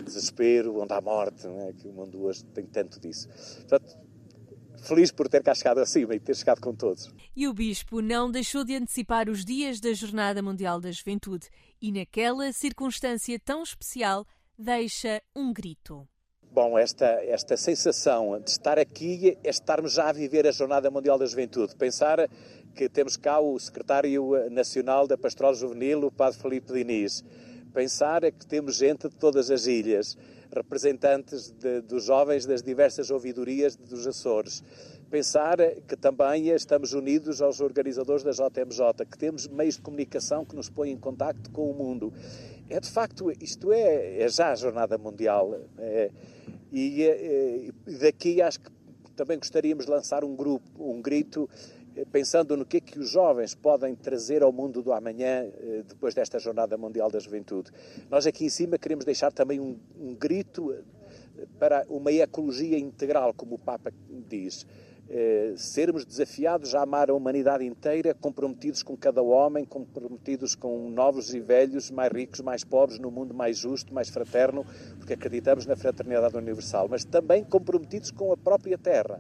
desespero, 0.04 0.82
onde 0.82 0.92
há 0.92 1.00
morte, 1.00 1.46
é? 1.46 1.74
que 1.74 1.88
o 1.88 1.94
mundo 1.94 2.24
hoje 2.24 2.44
tem 2.46 2.66
tanto 2.66 3.00
disso. 3.00 3.30
Portanto, 3.68 3.96
feliz 4.82 5.12
por 5.12 5.30
ter 5.30 5.44
cá 5.44 5.54
chegado 5.54 5.82
acima 5.82 6.16
e 6.16 6.20
ter 6.20 6.36
chegado 6.36 6.60
com 6.60 6.74
todos. 6.74 7.14
E 7.36 7.48
o 7.48 7.54
Bispo 7.54 8.02
não 8.02 8.32
deixou 8.32 8.64
de 8.64 8.76
antecipar 8.76 9.30
os 9.30 9.46
dias 9.46 9.80
da 9.80 9.94
Jornada 9.94 10.42
Mundial 10.42 10.82
da 10.82 10.92
Juventude 10.92 11.48
e, 11.80 11.92
naquela 11.92 12.52
circunstância 12.52 13.40
tão 13.40 13.62
especial, 13.62 14.26
deixa 14.62 15.22
um 15.36 15.52
grito. 15.52 16.08
Bom, 16.52 16.78
esta, 16.78 17.06
esta 17.06 17.58
sensação 17.58 18.40
de 18.40 18.52
estar 18.52 18.78
aqui 18.78 19.38
é 19.44 19.50
estarmos 19.50 19.94
já 19.94 20.10
a 20.10 20.12
viver 20.12 20.46
a 20.46 20.52
Jornada 20.52 20.92
Mundial 20.92 21.18
da 21.18 21.26
Juventude. 21.26 21.76
Pensar 21.76 22.30
que 22.76 22.88
temos 22.88 23.18
cá 23.18 23.40
o 23.40 23.58
secretário 23.58 24.50
nacional 24.52 25.08
da 25.08 25.18
Pastoral 25.18 25.56
Juvenil, 25.56 26.06
o 26.06 26.12
Padre 26.12 26.40
Felipe 26.40 26.74
Diniz. 26.74 27.24
Pensar 27.74 28.22
que 28.32 28.46
temos 28.46 28.76
gente 28.76 29.10
de 29.10 29.16
todas 29.16 29.50
as 29.50 29.66
ilhas, 29.66 30.18
representantes 30.54 31.52
de, 31.52 31.82
dos 31.82 32.04
jovens 32.04 32.46
das 32.46 32.62
diversas 32.62 33.10
ouvidorias 33.10 33.76
dos 33.76 34.06
Açores. 34.06 34.62
Pensar 35.12 35.58
que 35.90 35.98
também 35.98 36.48
estamos 36.52 36.94
unidos 36.94 37.42
aos 37.42 37.60
organizadores 37.60 38.24
da 38.24 38.32
JMJ, 38.32 39.06
que 39.06 39.18
temos 39.18 39.46
meios 39.46 39.76
de 39.76 39.82
comunicação 39.82 40.46
que 40.46 40.56
nos 40.56 40.70
põem 40.70 40.92
em 40.94 40.98
contacto 40.98 41.52
com 41.52 41.70
o 41.70 41.74
mundo. 41.74 42.14
É 42.70 42.80
de 42.80 42.90
facto, 42.90 43.30
isto 43.42 43.74
é, 43.74 44.22
é 44.22 44.30
já 44.30 44.54
a 44.54 44.56
Jornada 44.56 44.98
Mundial. 44.98 45.54
É, 45.78 46.12
e, 46.72 47.04
é, 47.04 47.72
e 47.86 47.98
daqui 47.98 48.42
acho 48.42 48.62
que 48.62 48.72
também 49.14 49.38
gostaríamos 49.38 49.84
de 49.84 49.92
lançar 49.92 50.24
um 50.24 50.34
grupo, 50.34 50.66
um 50.80 51.02
grito, 51.02 51.50
eh, 51.94 52.06
pensando 52.10 52.56
no 52.56 52.66
que 52.66 52.78
é 52.78 52.80
que 52.80 52.98
os 52.98 53.10
jovens 53.10 53.54
podem 53.54 53.94
trazer 53.94 54.42
ao 54.42 54.54
mundo 54.54 54.82
do 54.82 54.94
amanhã 54.94 55.46
depois 55.90 56.16
desta 56.16 56.40
Jornada 56.40 56.78
Mundial 56.78 57.12
da 57.12 57.20
Juventude. 57.20 57.70
Nós 58.10 58.26
aqui 58.26 58.46
em 58.46 58.50
cima 58.50 58.78
queremos 58.78 59.04
deixar 59.04 59.34
também 59.34 59.60
um, 59.60 59.78
um 60.00 60.16
grito 60.16 60.74
para 61.60 61.86
uma 61.90 62.14
ecologia 62.14 62.80
integral, 62.80 63.34
como 63.34 63.56
o 63.56 63.60
Papa 63.60 63.92
diz. 64.30 64.66
Eh, 65.14 65.56
sermos 65.58 66.06
desafiados 66.06 66.74
a 66.74 66.84
amar 66.84 67.10
a 67.10 67.14
humanidade 67.14 67.66
inteira, 67.66 68.14
comprometidos 68.14 68.82
com 68.82 68.96
cada 68.96 69.22
homem, 69.22 69.66
comprometidos 69.66 70.56
com 70.56 70.90
novos 70.90 71.34
e 71.34 71.40
velhos, 71.42 71.92
mais 71.92 72.10
ricos, 72.14 72.40
mais 72.40 72.64
pobres, 72.64 72.98
no 72.98 73.12
mundo 73.12 73.34
mais 73.34 73.58
justo, 73.58 73.94
mais 73.94 74.08
fraterno, 74.08 74.66
porque 74.98 75.12
acreditamos 75.12 75.66
na 75.66 75.76
fraternidade 75.76 76.38
universal, 76.38 76.88
mas 76.88 77.04
também 77.04 77.44
comprometidos 77.44 78.10
com 78.10 78.32
a 78.32 78.38
própria 78.38 78.78
terra. 78.78 79.20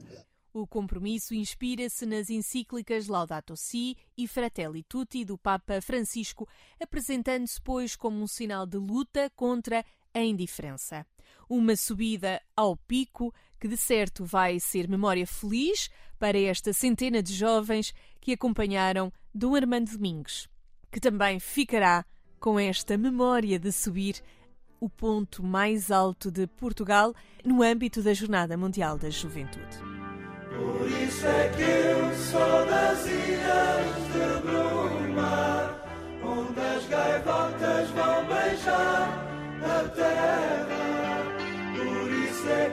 O 0.53 0.65
compromisso 0.65 1.33
inspira-se 1.33 2.05
nas 2.05 2.29
encíclicas 2.29 3.09
Laudato 3.09 3.57
Si 3.57 3.97
e 4.17 4.29
Fratelli 4.29 4.83
Tutti 4.83 5.25
do 5.25 5.37
Papa 5.37 5.81
Francisco, 5.81 6.47
apresentando-se, 6.81 7.59
pois, 7.61 7.97
como 7.97 8.23
um 8.23 8.27
sinal 8.27 8.65
de 8.65 8.77
luta 8.77 9.29
contra 9.35 9.83
a 10.13 10.21
indiferença. 10.21 11.05
Uma 11.51 11.75
subida 11.75 12.41
ao 12.55 12.77
pico 12.77 13.33
que 13.59 13.67
de 13.67 13.75
certo 13.75 14.23
vai 14.23 14.57
ser 14.57 14.87
memória 14.87 15.27
feliz 15.27 15.89
para 16.17 16.39
esta 16.39 16.71
centena 16.71 17.21
de 17.21 17.33
jovens 17.33 17.93
que 18.21 18.31
acompanharam 18.31 19.11
Dom 19.35 19.55
Armando 19.55 19.91
Domingos, 19.91 20.47
que 20.89 20.99
também 21.01 21.41
ficará 21.41 22.05
com 22.39 22.57
esta 22.57 22.97
memória 22.97 23.59
de 23.59 23.69
subir 23.69 24.21
o 24.79 24.89
ponto 24.89 25.43
mais 25.43 25.91
alto 25.91 26.31
de 26.31 26.47
Portugal 26.47 27.13
no 27.43 27.61
âmbito 27.61 28.01
da 28.01 28.13
Jornada 28.13 28.55
Mundial 28.55 28.97
da 28.97 29.09
Juventude. 29.09 29.77
Por 30.49 30.89
isso 30.89 31.27
é 31.27 31.49
que 31.49 31.61
eu 31.63 32.15
sou 32.15 32.65
das 32.65 33.05
ilhas 33.05 33.95
de 34.13 34.41
Bruma, 34.47 35.75
onde 36.23 36.59
as 36.61 36.87
gaivotas 36.87 37.89
vão 37.89 38.25
beijar 38.25 39.31
a 39.63 39.89
terra. 39.89 40.90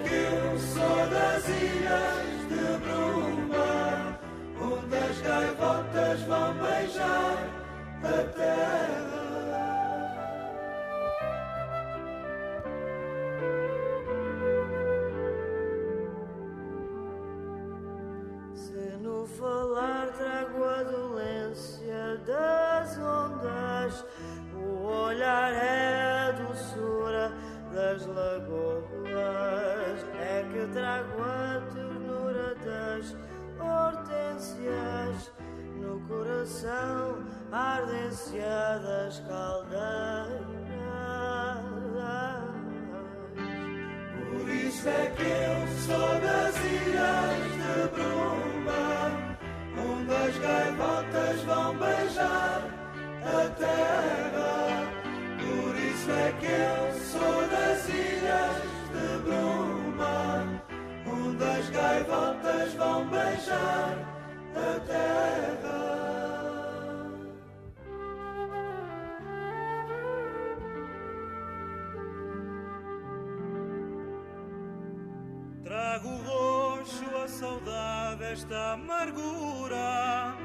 Que 0.04 0.14
eu 0.14 0.58
sou 0.58 1.06
das 1.10 1.48
ilhas 1.48 2.38
de 2.48 2.64
Bruma, 2.84 4.18
onde 4.60 4.96
as 4.96 5.20
gaivotas 5.20 6.20
vão 6.22 6.54
beijar 6.54 7.38
a 8.02 8.22
terra. 8.36 9.18
Se 18.54 18.82
no 19.02 19.26
falar 19.26 19.87
no 35.80 36.00
coração 36.08 37.24
a 37.52 37.76
ardência 37.76 38.78
das 38.82 39.20
caldeiras. 39.20 40.48
Por 44.30 44.48
isso 44.48 44.88
é 44.88 45.12
que 45.16 45.22
eu 45.22 45.66
sou 45.86 46.20
das 46.20 46.56
ilhas 46.64 47.48
de 47.58 47.88
Bruma, 47.94 49.10
onde 49.76 50.14
as 50.14 50.38
gaivotas 50.38 51.40
vão 51.42 51.76
beijar 51.76 52.62
a 53.24 53.48
terra. 53.56 54.88
Por 55.38 55.74
isso 55.76 56.10
é 56.10 56.32
que 56.40 56.46
eu 56.46 57.00
sou 57.00 57.48
das 57.48 57.88
ilhas 57.88 58.62
de 58.92 59.18
Bruma, 59.24 60.62
onde 61.06 61.44
as 61.44 61.70
gaivotas 61.70 62.74
vão 62.74 63.08
beijar 63.08 64.17
terra. 64.86 65.78
Trago 75.64 76.08
roxo 76.26 77.16
a 77.24 77.28
saudade, 77.28 78.24
esta 78.24 78.72
amargura. 78.72 80.36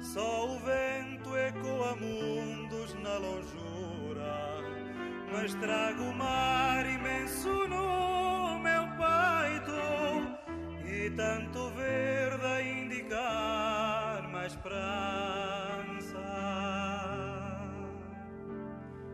Só 0.00 0.46
o 0.46 0.58
vento 0.58 1.36
ecoa 1.36 1.96
mundos 1.96 2.94
na 2.94 3.16
longura. 3.18 4.34
Mas 5.32 5.54
trago 5.54 6.02
o 6.02 6.14
mar 6.14 6.86
imenso 6.86 7.48
no 7.68 8.58
meu 8.60 8.84
peito 8.98 9.74
e 10.86 11.10
tanto 11.10 11.70
mais 11.70 12.23
esperança. 14.46 16.18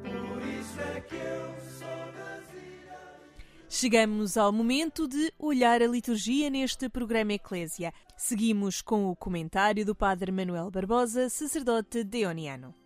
Por 0.02 0.42
isso 0.42 0.80
é 0.80 1.00
que 1.00 1.14
eu 1.14 1.54
sou 1.78 2.10
Chegamos 3.68 4.36
ao 4.36 4.52
momento 4.52 5.06
de 5.06 5.32
olhar 5.38 5.80
a 5.80 5.86
liturgia 5.86 6.50
neste 6.50 6.88
programa 6.88 7.34
Eclésia. 7.34 7.92
Seguimos 8.16 8.82
com 8.82 9.06
o 9.06 9.14
comentário 9.14 9.86
do 9.86 9.94
Padre 9.94 10.32
Manuel 10.32 10.70
Barbosa, 10.70 11.28
sacerdote 11.28 12.02
deoniano. 12.02 12.79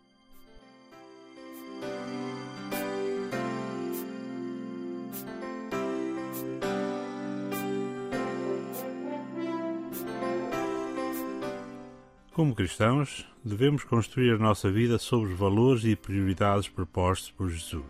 Como 12.34 12.52
cristãos, 12.52 13.24
devemos 13.44 13.84
construir 13.84 14.32
a 14.32 14.38
nossa 14.38 14.68
vida 14.68 14.98
sobre 14.98 15.32
os 15.32 15.38
valores 15.38 15.84
e 15.84 15.94
prioridades 15.94 16.68
propostos 16.68 17.30
por 17.30 17.48
Jesus. 17.48 17.84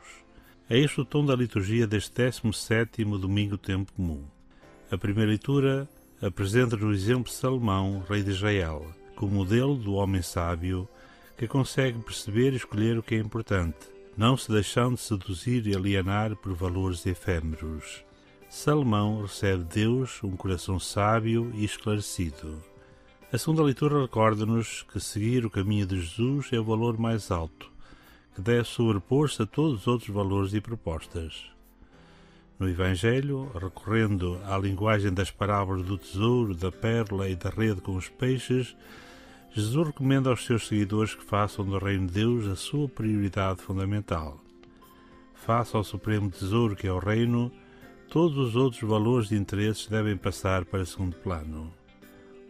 É 0.69 0.79
este 0.79 1.01
o 1.01 1.05
tom 1.05 1.25
da 1.25 1.35
liturgia 1.35 1.87
deste 1.87 2.13
17º 2.13 3.19
Domingo 3.19 3.57
Tempo 3.57 3.91
Comum. 3.95 4.23
A 4.91 4.99
primeira 4.99 5.31
leitura 5.31 5.89
apresenta-nos 6.21 6.85
o 6.85 6.93
exemplo 6.93 7.25
de 7.25 7.33
Salomão, 7.33 8.05
rei 8.07 8.23
de 8.23 8.33
Israel, 8.33 8.87
como 9.17 9.33
modelo 9.33 9.77
do 9.77 9.95
homem 9.95 10.21
sábio 10.21 10.87
que 11.39 11.49
consegue 11.49 11.99
perceber 12.01 12.53
e 12.53 12.57
escolher 12.57 12.99
o 12.99 13.03
que 13.03 13.15
é 13.15 13.19
importante, 13.21 13.89
não 14.15 14.37
se 14.37 14.53
deixando 14.53 14.97
de 14.97 15.01
seduzir 15.01 15.67
e 15.67 15.75
alienar 15.75 16.37
por 16.37 16.53
valores 16.53 17.07
efêmeros. 17.07 18.05
Salomão 18.51 19.23
recebe 19.23 19.65
de 19.65 19.81
Deus 19.81 20.23
um 20.23 20.37
coração 20.37 20.79
sábio 20.79 21.51
e 21.55 21.65
esclarecido. 21.65 22.74
A 23.35 23.37
segunda 23.37 23.65
leitura 23.65 24.01
recorda-nos 24.01 24.85
que 24.93 25.01
seguir 25.01 25.45
o 25.45 25.51
caminho 25.51 25.85
de 25.85 26.01
Jesus 26.01 26.53
é 26.53 26.61
o 26.61 26.63
valor 26.63 26.97
mais 26.97 27.33
alto, 27.33 27.69
que 28.33 28.41
deve 28.41 28.63
sobrepor-se 28.63 29.43
a 29.43 29.45
todos 29.45 29.81
os 29.81 29.87
outros 29.89 30.09
valores 30.09 30.55
e 30.55 30.61
propostas. 30.61 31.45
No 32.61 32.69
Evangelho, 32.69 33.51
recorrendo 33.61 34.41
à 34.45 34.57
linguagem 34.57 35.13
das 35.13 35.33
parábolas 35.33 35.85
do 35.85 35.99
tesouro, 35.99 36.55
da 36.55 36.71
pérola 36.71 37.29
e 37.29 37.35
da 37.35 37.51
rede 37.51 37.81
com 37.81 37.97
os 37.97 38.09
peixes, 38.09 38.77
Jesus 39.53 39.85
recomenda 39.85 40.31
aos 40.31 40.45
seus 40.45 40.69
seguidores 40.69 41.17
que 41.17 41.25
façam 41.25 41.65
do 41.65 41.77
Reino 41.79 42.07
de 42.07 42.13
Deus 42.13 42.47
a 42.47 42.55
sua 42.55 42.89
prioridade 42.89 43.61
fundamental. 43.63 44.41
Face 45.35 45.75
ao 45.75 45.83
supremo 45.83 46.31
tesouro 46.31 46.77
que 46.77 46.87
é 46.87 46.93
o 46.93 47.01
Reino, 47.01 47.51
todos 48.09 48.39
os 48.39 48.55
outros 48.55 48.89
valores 48.89 49.33
e 49.33 49.35
interesses 49.35 49.89
devem 49.89 50.17
passar 50.17 50.65
para 50.65 50.87
segundo 50.87 51.17
plano. 51.17 51.73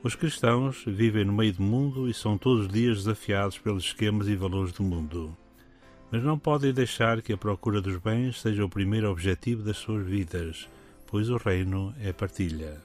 Os 0.05 0.15
cristãos 0.15 0.85
vivem 0.87 1.25
no 1.25 1.33
meio 1.33 1.55
do 1.55 1.63
mundo 1.63 2.11
e 2.11 2.13
são 2.13 2.37
todos 2.37 2.67
os 2.67 2.69
dias 2.71 2.99
desafiados 2.99 3.57
pelos 3.57 3.85
esquemas 3.85 4.29
e 4.29 4.37
valores 4.37 4.71
do 4.71 4.83
mundo. 4.83 5.35
Mas 6.13 6.23
não 6.23 6.39
podem 6.39 6.75
deixar 6.75 7.23
que 7.23 7.33
a 7.33 7.39
procura 7.39 7.81
dos 7.81 7.97
bens 7.97 8.39
seja 8.39 8.63
o 8.63 8.69
primeiro 8.69 9.11
objetivo 9.11 9.63
das 9.63 9.79
suas 9.79 10.07
vidas, 10.07 10.69
pois 11.07 11.31
o 11.31 11.39
reino 11.39 11.95
é 12.03 12.13
partilha. 12.13 12.83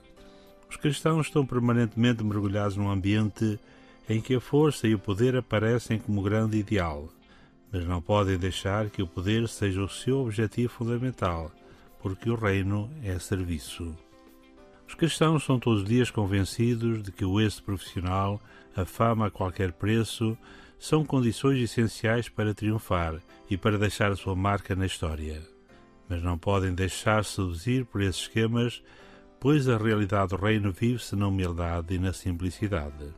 Os 0.69 0.77
cristãos 0.77 1.27
estão 1.27 1.45
permanentemente 1.45 2.23
mergulhados 2.23 2.77
num 2.77 2.89
ambiente 2.89 3.59
em 4.07 4.21
que 4.21 4.35
a 4.35 4.39
força 4.39 4.87
e 4.87 4.95
o 4.95 4.99
poder 4.99 5.35
aparecem 5.35 5.99
como 5.99 6.21
grande 6.21 6.57
ideal, 6.57 7.09
mas 7.69 7.85
não 7.85 8.01
podem 8.01 8.37
deixar 8.37 8.89
que 8.89 9.01
o 9.01 9.07
poder 9.07 9.49
seja 9.49 9.83
o 9.83 9.89
seu 9.89 10.19
objetivo 10.19 10.71
fundamental, 10.71 11.51
porque 12.01 12.29
o 12.29 12.35
reino 12.35 12.89
é 13.03 13.19
serviço. 13.19 13.93
Os 14.89 14.95
cristãos 14.95 15.43
são 15.43 15.59
todos 15.59 15.83
os 15.83 15.87
dias 15.87 16.09
convencidos 16.09 17.03
de 17.03 17.11
que 17.11 17.23
o 17.23 17.39
êxito 17.39 17.61
profissional, 17.61 18.41
a 18.75 18.83
fama 18.85 19.27
a 19.27 19.31
qualquer 19.31 19.71
preço, 19.71 20.35
são 20.79 21.05
condições 21.05 21.59
essenciais 21.61 22.27
para 22.27 22.55
triunfar 22.55 23.21
e 23.47 23.55
para 23.55 23.77
deixar 23.77 24.11
a 24.11 24.15
sua 24.15 24.35
marca 24.35 24.75
na 24.75 24.87
história. 24.87 25.43
Mas 26.09 26.23
não 26.23 26.39
podem 26.39 26.73
deixar 26.73 27.23
seduzir 27.23 27.85
por 27.85 28.01
esses 28.01 28.23
esquemas, 28.23 28.81
pois 29.39 29.69
a 29.69 29.77
realidade 29.77 30.29
do 30.29 30.43
reino 30.43 30.71
vive-se 30.71 31.15
na 31.15 31.27
humildade 31.27 31.93
e 31.93 31.99
na 31.99 32.11
simplicidade. 32.11 33.13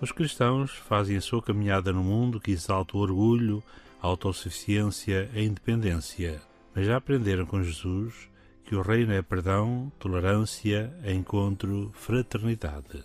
Os 0.00 0.10
cristãos 0.10 0.72
fazem 0.72 1.16
a 1.16 1.20
sua 1.20 1.40
caminhada 1.40 1.92
no 1.92 2.02
mundo 2.02 2.40
que 2.40 2.50
exalta 2.50 2.96
o 2.96 3.00
orgulho, 3.00 3.62
a 4.02 4.08
autossuficiência 4.08 5.30
a 5.32 5.40
independência, 5.40 6.42
mas 6.74 6.84
já 6.84 6.96
aprenderam 6.96 7.46
com 7.46 7.62
Jesus 7.62 8.28
que 8.66 8.74
o 8.74 8.82
reino 8.82 9.12
é 9.12 9.22
perdão, 9.22 9.92
tolerância, 9.96 10.92
encontro, 11.04 11.92
fraternidade. 11.94 13.04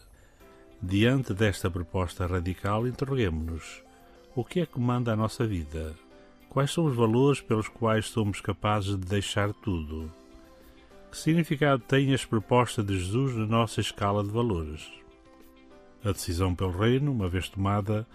Diante 0.81 1.35
desta 1.35 1.69
proposta 1.69 2.25
radical, 2.25 2.87
interroguemos-nos: 2.87 3.83
o 4.35 4.43
que 4.43 4.61
é 4.61 4.65
que 4.65 4.79
manda 4.79 5.13
a 5.13 5.15
nossa 5.15 5.45
vida? 5.45 5.93
Quais 6.49 6.71
são 6.71 6.85
os 6.85 6.95
valores 6.95 7.41
pelos 7.41 7.67
quais 7.67 8.07
somos 8.07 8.41
capazes 8.41 8.97
de 8.97 9.05
deixar 9.05 9.53
tudo? 9.53 10.11
Que 11.11 11.17
significado 11.17 11.83
têm 11.87 12.11
as 12.11 12.25
propostas 12.25 12.83
de 12.83 12.97
Jesus 12.97 13.35
na 13.35 13.45
nossa 13.45 13.79
escala 13.79 14.23
de 14.23 14.31
valores? 14.31 14.89
A 16.03 16.11
decisão 16.11 16.55
pelo 16.55 16.71
reino, 16.71 17.11
uma 17.11 17.29
vez 17.29 17.47
tomada, 17.47 18.07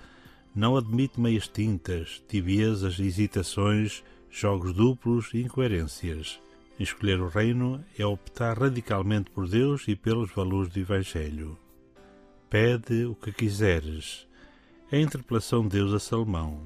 não 0.52 0.76
admite 0.76 1.20
meias 1.20 1.46
tintas, 1.46 2.20
tibiezas, 2.26 2.98
hesitações, 2.98 4.02
jogos 4.28 4.72
duplos 4.72 5.32
e 5.32 5.42
incoerências 5.42 6.40
Escolher 6.78 7.20
o 7.22 7.28
reino 7.28 7.82
é 7.98 8.04
optar 8.04 8.58
radicalmente 8.58 9.30
por 9.30 9.48
Deus 9.48 9.88
e 9.88 9.96
pelos 9.96 10.30
valores 10.30 10.70
do 10.70 10.78
Evangelho. 10.78 11.58
Pede 12.50 13.06
o 13.06 13.14
que 13.14 13.32
quiseres. 13.32 14.28
É 14.92 14.98
a 14.98 15.00
interpelação 15.00 15.62
de 15.62 15.70
Deus 15.70 15.94
a 15.94 15.98
Salomão. 15.98 16.60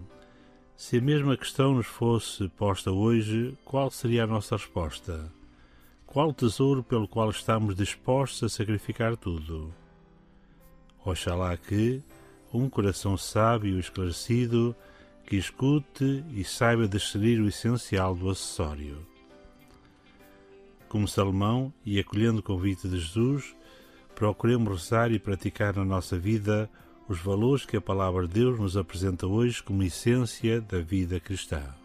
Se 0.77 0.99
a 0.99 1.01
mesma 1.01 1.37
questão 1.37 1.75
nos 1.75 1.87
fosse 1.87 2.49
posta 2.49 2.91
hoje, 2.91 3.57
qual 3.65 3.89
seria 3.89 4.25
a 4.25 4.27
nossa 4.27 4.57
resposta? 4.57 5.33
Qual 6.07 6.31
o 6.31 6.35
tesouro 6.35 6.83
pelo 6.83 7.07
qual 7.07 7.31
estamos 7.31 7.77
dispostos 7.77 8.43
a 8.43 8.49
sacrificar 8.49 9.17
tudo? 9.17 9.73
Oxalá 11.05 11.57
que 11.57 12.03
um 12.53 12.69
coração 12.69 13.17
sábio 13.17 13.77
e 13.77 13.81
esclarecido 13.81 14.75
que 15.25 15.37
escute 15.37 16.25
e 16.33 16.43
saiba 16.43 16.89
discernir 16.89 17.41
o 17.41 17.47
essencial 17.47 18.17
do 18.17 18.29
acessório 18.29 19.10
como 20.91 21.07
Salomão 21.07 21.72
e 21.86 22.01
acolhendo 22.01 22.41
o 22.41 22.43
convite 22.43 22.88
de 22.88 22.99
Jesus, 22.99 23.55
procuremos 24.14 24.82
rezar 24.82 25.12
e 25.12 25.20
praticar 25.20 25.76
na 25.76 25.84
nossa 25.84 26.18
vida 26.18 26.68
os 27.09 27.20
valores 27.20 27.64
que 27.64 27.76
a 27.76 27.80
Palavra 27.80 28.26
de 28.26 28.34
Deus 28.34 28.59
nos 28.59 28.76
apresenta 28.76 29.26
hoje 29.26 29.62
como 29.62 29.84
essência 29.84 30.61
da 30.61 30.80
vida 30.80 31.20
cristã. 31.20 31.80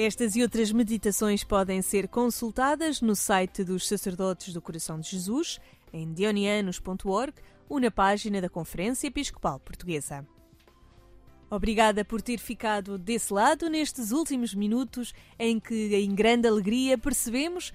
Estas 0.00 0.36
e 0.36 0.42
outras 0.42 0.70
meditações 0.70 1.42
podem 1.42 1.82
ser 1.82 2.06
consultadas 2.06 3.00
no 3.00 3.16
site 3.16 3.64
dos 3.64 3.88
Sacerdotes 3.88 4.54
do 4.54 4.62
Coração 4.62 5.00
de 5.00 5.10
Jesus, 5.10 5.58
em 5.92 6.12
dionianos.org 6.12 7.34
ou 7.68 7.80
na 7.80 7.90
página 7.90 8.40
da 8.40 8.48
Conferência 8.48 9.08
Episcopal 9.08 9.58
Portuguesa. 9.58 10.24
Obrigada 11.50 12.04
por 12.04 12.22
ter 12.22 12.38
ficado 12.38 12.96
desse 12.96 13.34
lado 13.34 13.68
nestes 13.68 14.12
últimos 14.12 14.54
minutos 14.54 15.12
em 15.36 15.58
que, 15.58 15.92
em 15.96 16.14
grande 16.14 16.46
alegria, 16.46 16.96
percebemos 16.96 17.72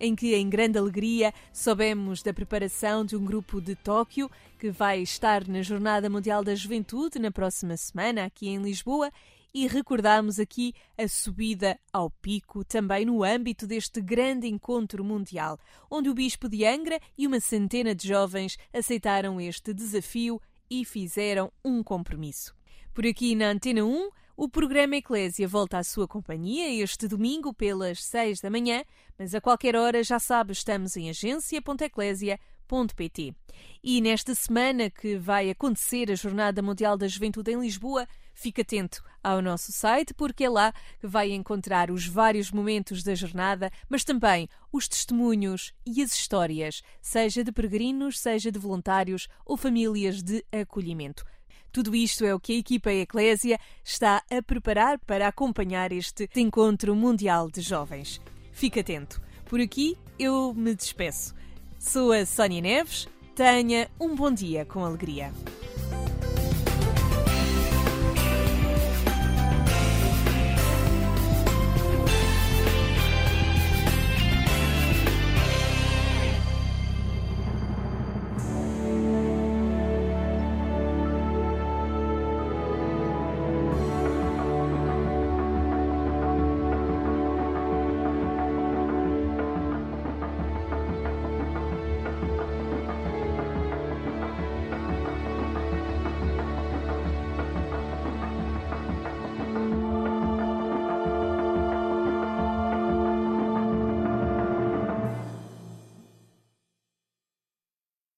em 0.00 0.16
que, 0.16 0.34
em 0.34 0.48
grande 0.48 0.78
alegria, 0.78 1.34
soubemos 1.52 2.22
da 2.22 2.32
preparação 2.32 3.04
de 3.04 3.16
um 3.16 3.24
grupo 3.24 3.60
de 3.60 3.74
Tóquio 3.74 4.30
que 4.58 4.70
vai 4.70 5.02
estar 5.02 5.46
na 5.46 5.60
Jornada 5.60 6.08
Mundial 6.08 6.42
da 6.42 6.54
Juventude 6.54 7.18
na 7.18 7.30
próxima 7.30 7.76
semana, 7.76 8.24
aqui 8.24 8.48
em 8.48 8.62
Lisboa, 8.62 9.12
e 9.56 9.66
recordamos 9.66 10.38
aqui 10.38 10.72
a 10.98 11.08
subida 11.08 11.80
ao 11.90 12.10
pico, 12.10 12.62
também 12.62 13.06
no 13.06 13.24
âmbito 13.24 13.66
deste 13.66 14.02
grande 14.02 14.46
encontro 14.46 15.02
mundial, 15.02 15.58
onde 15.90 16.10
o 16.10 16.14
Bispo 16.14 16.46
de 16.46 16.66
Angra 16.66 17.00
e 17.16 17.26
uma 17.26 17.40
centena 17.40 17.94
de 17.94 18.06
jovens 18.06 18.58
aceitaram 18.70 19.40
este 19.40 19.72
desafio 19.72 20.38
e 20.68 20.84
fizeram 20.84 21.50
um 21.64 21.82
compromisso. 21.82 22.54
Por 22.92 23.06
aqui 23.06 23.34
na 23.34 23.48
Antena 23.48 23.82
1, 23.82 24.10
o 24.36 24.46
programa 24.46 24.96
Eclésia 24.96 25.48
volta 25.48 25.78
à 25.78 25.82
sua 25.82 26.06
companhia 26.06 26.68
este 26.82 27.08
domingo 27.08 27.54
pelas 27.54 28.04
6 28.04 28.42
da 28.42 28.50
manhã, 28.50 28.84
mas 29.18 29.34
a 29.34 29.40
qualquer 29.40 29.74
hora 29.74 30.02
já 30.02 30.18
sabe, 30.18 30.52
estamos 30.52 30.98
em 30.98 31.08
agência.eclésia.pt. 31.08 33.34
E 33.82 34.02
nesta 34.02 34.34
semana 34.34 34.90
que 34.90 35.16
vai 35.16 35.48
acontecer 35.48 36.10
a 36.10 36.14
Jornada 36.14 36.60
Mundial 36.60 36.98
da 36.98 37.08
Juventude 37.08 37.52
em 37.52 37.60
Lisboa, 37.60 38.06
Fique 38.38 38.60
atento 38.60 39.02
ao 39.24 39.40
nosso 39.40 39.72
site, 39.72 40.12
porque 40.12 40.44
é 40.44 40.48
lá 40.50 40.70
que 41.00 41.06
vai 41.06 41.32
encontrar 41.32 41.90
os 41.90 42.06
vários 42.06 42.50
momentos 42.50 43.02
da 43.02 43.14
jornada, 43.14 43.72
mas 43.88 44.04
também 44.04 44.46
os 44.70 44.86
testemunhos 44.86 45.72
e 45.86 46.02
as 46.02 46.12
histórias, 46.12 46.82
seja 47.00 47.42
de 47.42 47.50
peregrinos, 47.50 48.18
seja 48.18 48.52
de 48.52 48.58
voluntários 48.58 49.26
ou 49.44 49.56
famílias 49.56 50.22
de 50.22 50.44
acolhimento. 50.52 51.24
Tudo 51.72 51.96
isto 51.96 52.26
é 52.26 52.34
o 52.34 52.38
que 52.38 52.52
a 52.52 52.58
equipa 52.58 52.92
Eclésia 52.92 53.58
está 53.82 54.22
a 54.30 54.42
preparar 54.42 54.98
para 54.98 55.26
acompanhar 55.26 55.90
este 55.90 56.28
encontro 56.36 56.94
mundial 56.94 57.50
de 57.50 57.62
jovens. 57.62 58.20
Fique 58.52 58.80
atento. 58.80 59.18
Por 59.46 59.60
aqui 59.60 59.96
eu 60.18 60.52
me 60.52 60.74
despeço. 60.74 61.34
Sou 61.78 62.12
a 62.12 62.26
Sónia 62.26 62.60
Neves. 62.60 63.08
Tenha 63.34 63.90
um 63.98 64.14
bom 64.14 64.30
dia 64.30 64.66
com 64.66 64.84
alegria. 64.84 65.32